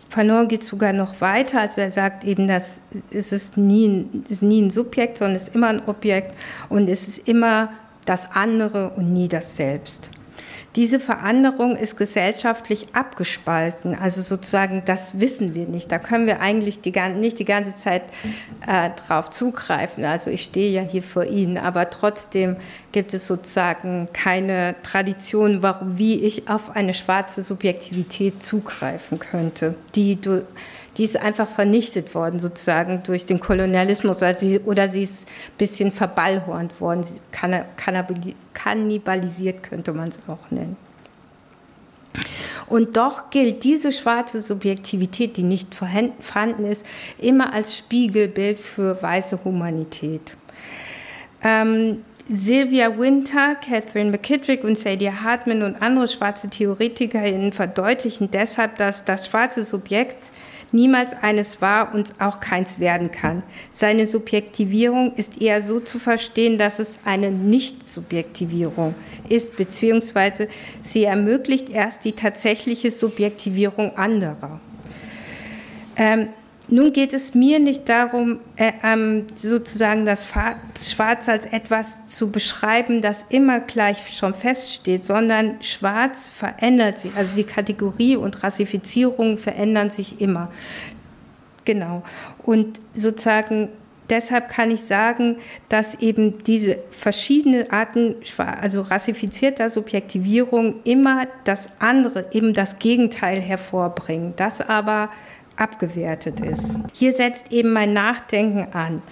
[0.08, 4.42] Fanon geht sogar noch weiter, also er sagt eben, dass es ist nie, es ist
[4.42, 6.34] nie ein Subjekt, sondern es ist immer ein Objekt
[6.68, 7.70] und es ist immer
[8.04, 10.10] das andere und nie das Selbst.
[10.76, 13.94] Diese Veränderung ist gesellschaftlich abgespalten.
[13.94, 15.90] Also sozusagen, das wissen wir nicht.
[15.90, 18.02] Da können wir eigentlich die, nicht die ganze Zeit
[18.66, 20.04] äh, drauf zugreifen.
[20.04, 22.56] Also ich stehe ja hier vor Ihnen, aber trotzdem
[22.92, 25.62] gibt es sozusagen keine Tradition,
[25.96, 30.44] wie ich auf eine schwarze Subjektivität zugreifen könnte, die du
[30.96, 35.58] die ist einfach vernichtet worden, sozusagen durch den Kolonialismus, oder sie, oder sie ist ein
[35.58, 37.04] bisschen verballhornt worden,
[38.54, 40.76] kannibalisiert könnte man es auch nennen.
[42.68, 46.84] Und doch gilt diese schwarze Subjektivität, die nicht vorhanden ist,
[47.18, 50.36] immer als Spiegelbild für weiße Humanität.
[51.42, 59.04] Ähm, Sylvia Winter, Catherine McKittrick und Sadie Hartman und andere schwarze TheoretikerInnen verdeutlichen deshalb, dass
[59.04, 60.32] das schwarze Subjekt
[60.72, 63.42] niemals eines war und auch keins werden kann.
[63.70, 68.94] Seine Subjektivierung ist eher so zu verstehen, dass es eine Nicht-Subjektivierung
[69.28, 70.48] ist, beziehungsweise
[70.82, 74.60] sie ermöglicht erst die tatsächliche Subjektivierung anderer.
[75.96, 76.28] Ähm,
[76.68, 83.02] nun geht es mir nicht darum, äh, ähm, sozusagen das Schwarz als etwas zu beschreiben,
[83.02, 87.12] das immer gleich schon feststeht, sondern Schwarz verändert sich.
[87.16, 90.50] Also die Kategorie und Rassifizierung verändern sich immer.
[91.64, 92.02] Genau.
[92.42, 93.68] Und sozusagen
[94.10, 95.36] deshalb kann ich sagen,
[95.68, 104.34] dass eben diese verschiedenen Arten, also rassifizierter Subjektivierung, immer das andere, eben das Gegenteil hervorbringen.
[104.36, 105.10] Das aber
[105.56, 106.74] abgewertet ist.
[106.92, 109.02] Hier setzt eben mein Nachdenken an.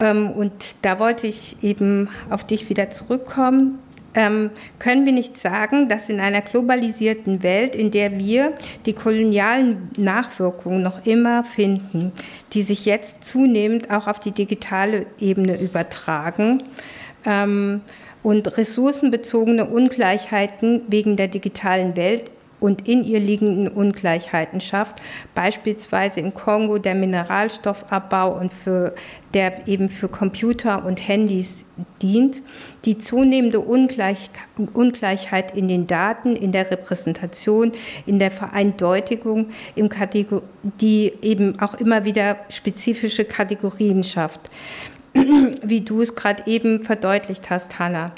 [0.00, 0.52] Ähm, und
[0.82, 3.78] da wollte ich eben auf dich wieder zurückkommen.
[4.14, 8.54] Ähm, können wir nicht sagen, dass in einer globalisierten Welt, in der wir
[8.86, 12.12] die kolonialen Nachwirkungen noch immer finden,
[12.54, 16.64] die sich jetzt zunehmend auch auf die digitale Ebene übertragen,
[17.24, 17.82] ähm,
[18.22, 22.30] und ressourcenbezogene Ungleichheiten wegen der digitalen Welt
[22.60, 25.00] und in ihr liegenden Ungleichheiten schafft,
[25.34, 28.94] beispielsweise im Kongo der Mineralstoffabbau und für,
[29.34, 31.64] der eben für Computer und Handys
[32.02, 32.42] dient,
[32.84, 34.30] die zunehmende Ungleich,
[34.74, 37.72] Ungleichheit in den Daten, in der Repräsentation,
[38.06, 39.88] in der Vereindeutigung, im
[40.80, 44.50] die eben auch immer wieder spezifische Kategorien schafft
[45.62, 48.12] wie du es gerade eben verdeutlicht hast, Hanna.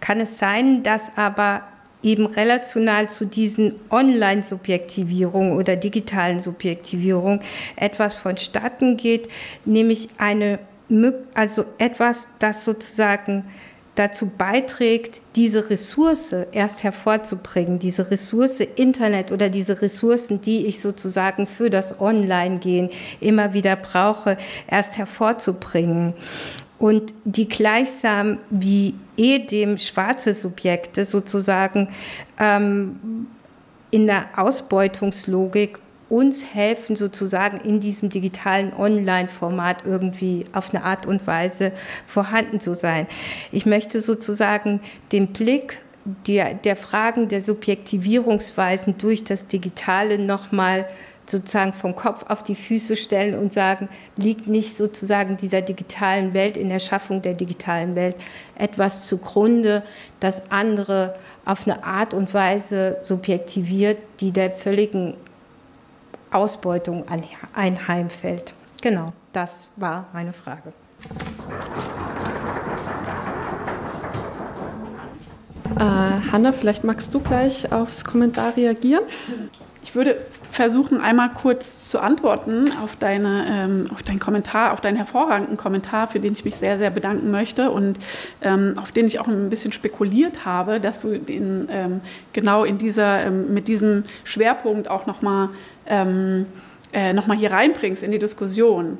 [0.00, 1.62] Kann es sein, dass aber
[2.02, 7.40] eben relational zu diesen Online-Subjektivierungen oder digitalen Subjektivierungen
[7.76, 9.28] etwas vonstatten geht,
[9.64, 10.58] nämlich eine,
[11.34, 13.44] also etwas, das sozusagen
[13.96, 21.46] dazu beiträgt, diese Ressource erst hervorzubringen, diese Ressource Internet oder diese Ressourcen, die ich sozusagen
[21.46, 22.90] für das Online-Gehen
[23.20, 24.36] immer wieder brauche,
[24.68, 26.14] erst hervorzubringen
[26.78, 31.88] und die gleichsam wie edem schwarze Subjekte sozusagen
[32.38, 33.26] ähm,
[33.90, 41.26] in der Ausbeutungslogik uns helfen, sozusagen in diesem digitalen Online-Format irgendwie auf eine Art und
[41.26, 41.72] Weise
[42.06, 43.06] vorhanden zu sein.
[43.50, 45.82] Ich möchte sozusagen den Blick
[46.26, 50.86] der, der Fragen der Subjektivierungsweisen durch das Digitale nochmal
[51.26, 56.56] sozusagen vom Kopf auf die Füße stellen und sagen, liegt nicht sozusagen dieser digitalen Welt,
[56.56, 58.16] in der Schaffung der digitalen Welt
[58.56, 59.82] etwas zugrunde,
[60.20, 65.14] das andere auf eine Art und Weise subjektiviert, die der völligen
[66.30, 67.04] Ausbeutung
[67.54, 68.52] einheimfällt.
[68.82, 70.72] Genau, das war meine Frage.
[75.78, 75.80] Äh,
[76.32, 79.04] Hanna, vielleicht magst du gleich aufs Kommentar reagieren?
[79.86, 80.16] Ich würde
[80.50, 86.08] versuchen, einmal kurz zu antworten auf, deine, ähm, auf deinen Kommentar, auf deinen hervorragenden Kommentar,
[86.08, 88.00] für den ich mich sehr, sehr bedanken möchte und
[88.42, 92.00] ähm, auf den ich auch ein bisschen spekuliert habe, dass du den ähm,
[92.32, 95.50] genau in dieser, ähm, mit diesem Schwerpunkt auch nochmal
[95.86, 96.46] ähm,
[96.92, 98.98] äh, noch hier reinbringst in die Diskussion.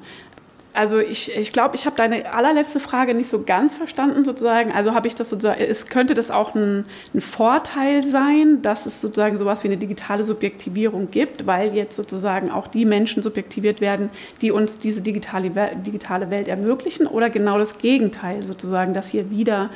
[0.77, 4.73] Also ich, ich glaube, ich habe deine allerletzte Frage nicht so ganz verstanden sozusagen.
[4.73, 9.01] Also habe ich das sozusagen, es könnte das auch ein, ein, Vorteil sein, dass es
[9.01, 14.11] sozusagen sowas wie eine digitale Subjektivierung gibt, weil jetzt sozusagen auch die Menschen subjektiviert werden,
[14.43, 19.71] die uns diese digitale, digitale Welt ermöglichen oder genau das Gegenteil sozusagen, dass hier wieder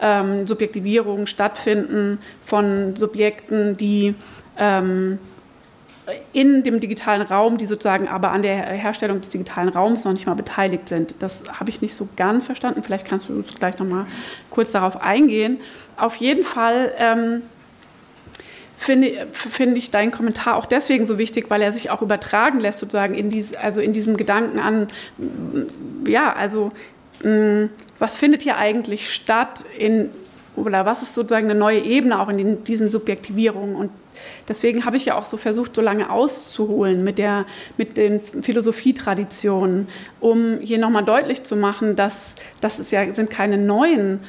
[0.00, 4.14] ähm, Subjektivierungen stattfinden von Subjekten, die
[4.58, 5.18] ähm,
[6.32, 10.26] in dem digitalen Raum, die sozusagen aber an der Herstellung des digitalen Raums noch nicht
[10.26, 11.14] mal beteiligt sind.
[11.20, 12.82] Das habe ich nicht so ganz verstanden.
[12.82, 14.06] Vielleicht kannst du gleich noch mal
[14.50, 15.60] kurz darauf eingehen.
[15.96, 17.42] Auf jeden Fall ähm,
[18.76, 22.80] finde, finde ich deinen Kommentar auch deswegen so wichtig, weil er sich auch übertragen lässt
[22.80, 24.88] sozusagen in, dies, also in diesem Gedanken an,
[26.04, 26.72] ja, also
[27.22, 27.68] mh,
[28.00, 30.10] was findet hier eigentlich statt in
[30.54, 33.92] oder was ist sozusagen eine neue Ebene auch in den, diesen Subjektivierungen und
[34.48, 37.46] Deswegen habe ich ja auch so versucht, so lange auszuholen mit, der,
[37.76, 39.88] mit den Philosophietraditionen,
[40.20, 44.20] um hier nochmal deutlich zu machen, dass das ja, sind keine neuen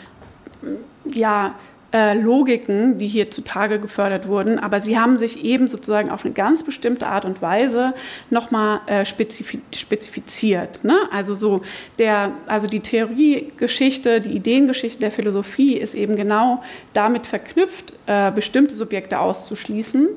[1.06, 1.56] ja,
[1.94, 6.34] äh, Logiken, die hier zutage gefördert wurden, aber sie haben sich eben sozusagen auf eine
[6.34, 7.94] ganz bestimmte Art und Weise
[8.32, 10.84] nochmal äh, spezifi spezifiziert.
[10.84, 10.98] Ne?
[11.12, 11.62] Also so
[12.00, 16.64] der, also die Theoriegeschichte, die Ideengeschichte der Philosophie ist eben genau
[16.94, 20.10] damit verknüpft, äh, bestimmte Subjekte auszuschließen,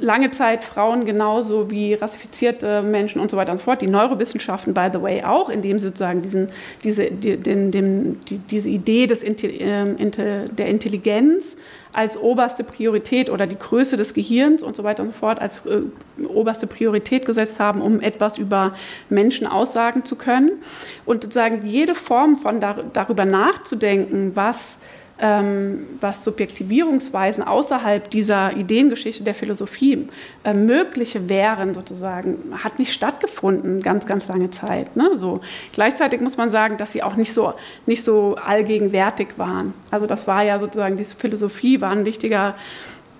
[0.00, 3.82] lange Zeit Frauen genauso wie rassifizierte Menschen und so weiter und so fort.
[3.82, 6.48] Die Neurowissenschaften, by the way, auch, indem sie sozusagen diesen,
[6.84, 11.56] diese, die, den, den, die, diese Idee des, ähm, der Intelligenz
[11.92, 15.62] als oberste Priorität oder die Größe des Gehirns und so weiter und so fort als
[15.66, 15.80] äh,
[16.26, 18.74] oberste Priorität gesetzt haben, um etwas über
[19.08, 20.62] Menschen aussagen zu können.
[21.06, 24.78] Und sozusagen jede Form von dar darüber nachzudenken, was
[25.20, 30.08] was Subjektivierungsweisen außerhalb dieser Ideengeschichte der Philosophie
[30.44, 34.94] äh, mögliche wären, sozusagen, hat nicht stattgefunden, ganz, ganz lange Zeit.
[34.94, 35.10] Ne?
[35.14, 35.40] So.
[35.72, 37.54] Gleichzeitig muss man sagen, dass sie auch nicht so,
[37.86, 39.74] nicht so allgegenwärtig waren.
[39.90, 42.54] Also das war ja sozusagen, diese Philosophie war ein wichtiger,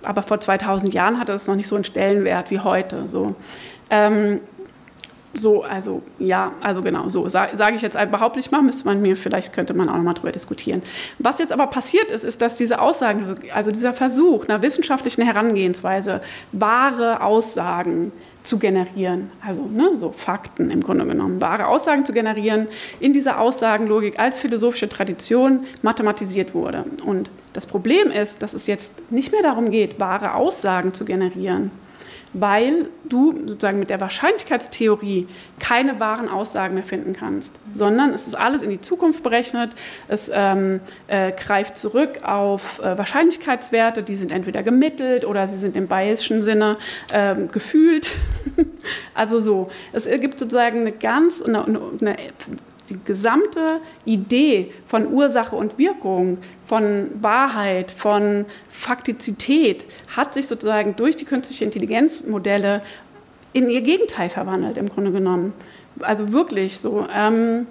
[0.04, 3.08] aber vor 2000 Jahren hatte das noch nicht so einen Stellenwert wie heute.
[3.08, 3.34] So.
[3.90, 4.40] Ähm,
[5.34, 9.02] so, also ja, also genau, so sage sag ich jetzt überhaupt nicht mal, müsste man
[9.02, 10.82] mir, vielleicht könnte man auch noch mal drüber diskutieren.
[11.18, 16.20] Was jetzt aber passiert ist, ist, dass diese Aussagen, also dieser Versuch einer wissenschaftlichen Herangehensweise,
[16.52, 18.12] wahre Aussagen
[18.42, 22.66] zu generieren, also ne, so Fakten im Grunde genommen, wahre Aussagen zu generieren,
[22.98, 26.84] in dieser Aussagenlogik als philosophische Tradition mathematisiert wurde.
[27.04, 31.70] Und das Problem ist, dass es jetzt nicht mehr darum geht, wahre Aussagen zu generieren,
[32.32, 38.36] weil du sozusagen mit der Wahrscheinlichkeitstheorie keine wahren Aussagen mehr finden kannst, sondern es ist
[38.36, 39.70] alles in die Zukunft berechnet,
[40.08, 45.76] es ähm, äh, greift zurück auf äh, Wahrscheinlichkeitswerte, die sind entweder gemittelt oder sie sind
[45.76, 46.76] im bayesischen Sinne
[47.12, 48.12] äh, gefühlt.
[49.14, 52.16] also so, es gibt sozusagen eine ganz, eine, eine
[52.88, 59.86] die gesamte Idee von Ursache und Wirkung, von Wahrheit, von Faktizität
[60.16, 62.82] hat sich sozusagen durch die künstliche Intelligenzmodelle
[63.52, 65.52] in ihr Gegenteil verwandelt, im Grunde genommen.
[66.00, 67.06] Also wirklich so.
[67.14, 67.66] Ähm,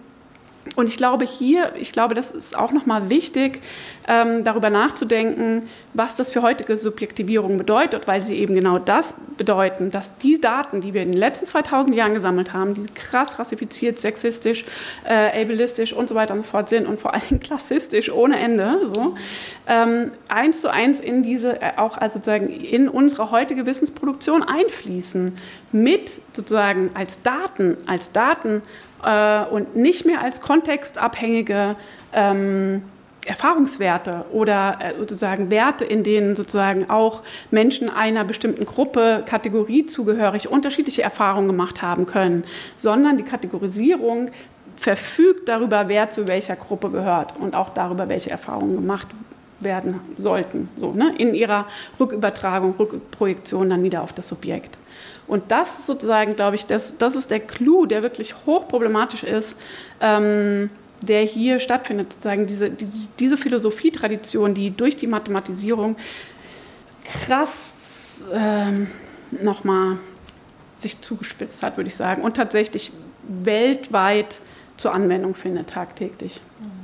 [0.76, 3.62] und ich glaube hier, ich glaube, das ist auch nochmal wichtig,
[4.08, 9.92] ähm, darüber nachzudenken, was das für heutige Subjektivierung bedeutet, weil sie eben genau das bedeuten,
[9.92, 14.00] dass die Daten, die wir in den letzten 2000 Jahren gesammelt haben, die krass rassifiziert,
[14.00, 14.66] sexistisch,
[15.04, 18.80] äh, ableistisch und so weiter und so fort sind und vor allem klassistisch ohne Ende,
[18.94, 19.16] so,
[19.68, 25.36] ähm, eins zu eins in diese, äh, auch also sozusagen in unsere heutige Wissensproduktion einfließen,
[25.72, 28.62] mit sozusagen als Daten, als Daten
[29.04, 31.76] äh, und nicht mehr als kontextabhängige
[32.14, 32.84] ähm,
[33.28, 40.50] Erfahrungswerte oder äh, sozusagen Werte, in denen sozusagen auch Menschen einer bestimmten Gruppe, Kategorie zugehörig
[40.50, 42.44] unterschiedliche Erfahrungen gemacht haben können,
[42.76, 44.32] sondern die Kategorisierung
[44.76, 49.08] verfügt darüber, wer zu welcher Gruppe gehört und auch darüber, welche Erfahrungen gemacht
[49.60, 51.14] werden sollten, so, ne?
[51.18, 51.66] in ihrer
[52.00, 54.78] Rückübertragung, Rückprojektion dann wieder auf das Subjekt.
[55.28, 59.58] Und das ist sozusagen, glaube ich, das, das ist der Clou, der wirklich hochproblematisch ist,
[60.00, 60.70] ähm,
[61.02, 62.14] der hier stattfindet.
[62.14, 65.98] Sozusagen diese, diese, diese Philosophietradition, die durch die Mathematisierung
[67.26, 68.88] krass ähm,
[69.32, 69.98] nochmal
[70.78, 72.92] sich zugespitzt hat, würde ich sagen, und tatsächlich
[73.28, 74.40] weltweit
[74.78, 76.40] zur Anwendung findet tagtäglich.
[76.60, 76.77] Mhm.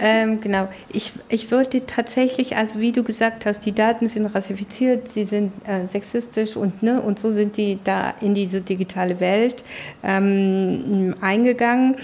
[0.00, 0.68] Ähm, genau.
[0.88, 5.52] Ich, ich wollte tatsächlich, also wie du gesagt hast, die Daten sind rassifiziert, sie sind
[5.66, 9.62] äh, sexistisch und, ne, und so sind die da in diese digitale Welt
[10.02, 11.96] ähm, eingegangen.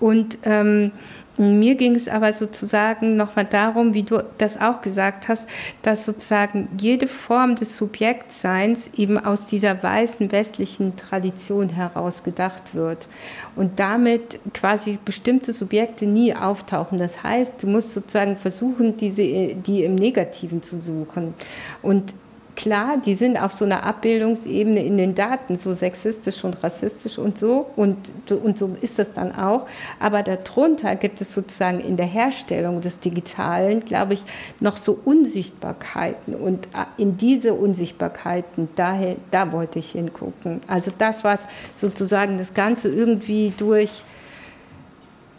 [0.00, 0.92] Und ähm,
[1.38, 5.48] mir ging es aber sozusagen nochmal darum, wie du das auch gesagt hast,
[5.82, 13.08] dass sozusagen jede Form des Subjektseins eben aus dieser weißen westlichen Tradition heraus gedacht wird
[13.54, 16.98] und damit quasi bestimmte Subjekte nie auftauchen.
[16.98, 21.34] Das heißt, du musst sozusagen versuchen, diese, die im Negativen zu suchen.
[21.82, 22.14] Und
[22.56, 27.38] klar, die sind auf so einer Abbildungsebene in den Daten so sexistisch und rassistisch und
[27.38, 29.66] so und, und so ist das dann auch.
[30.00, 34.22] Aber darunter gibt es sozusagen in der Herstellung des Digitalen, glaube ich,
[34.60, 40.62] noch so Unsichtbarkeiten und äh, in diese Unsichtbarkeiten, daher, da wollte ich hingucken.
[40.66, 44.02] Also das, was sozusagen das Ganze irgendwie durch,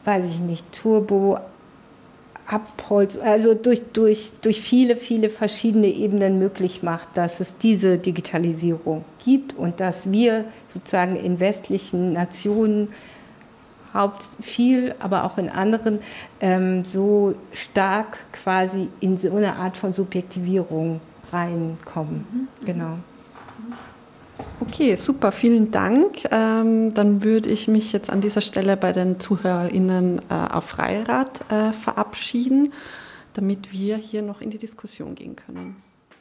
[0.06, 1.40] weiß ich nicht, Turbo
[2.48, 9.04] Abholz, also durch, durch, durch viele, viele verschiedene Ebenen möglich macht, dass es diese Digitalisierung
[9.24, 12.90] gibt und dass wir sozusagen in westlichen Nationen
[13.94, 16.00] Haupt viel, aber auch in anderen
[16.40, 22.28] ähm, so stark quasi in so eine Art von Subjektivierung reinkommen.
[22.32, 22.66] Mhm.
[22.66, 22.98] Genau.
[24.60, 26.26] Okay, super, vielen Dank.
[26.30, 31.50] Ähm, dann würde ich mich jetzt an dieser Stelle bei den ZuhörerInnen äh, auf Freirad
[31.52, 32.74] äh, verabschieden,
[33.34, 35.76] damit wir hier noch in die Diskussion gehen können.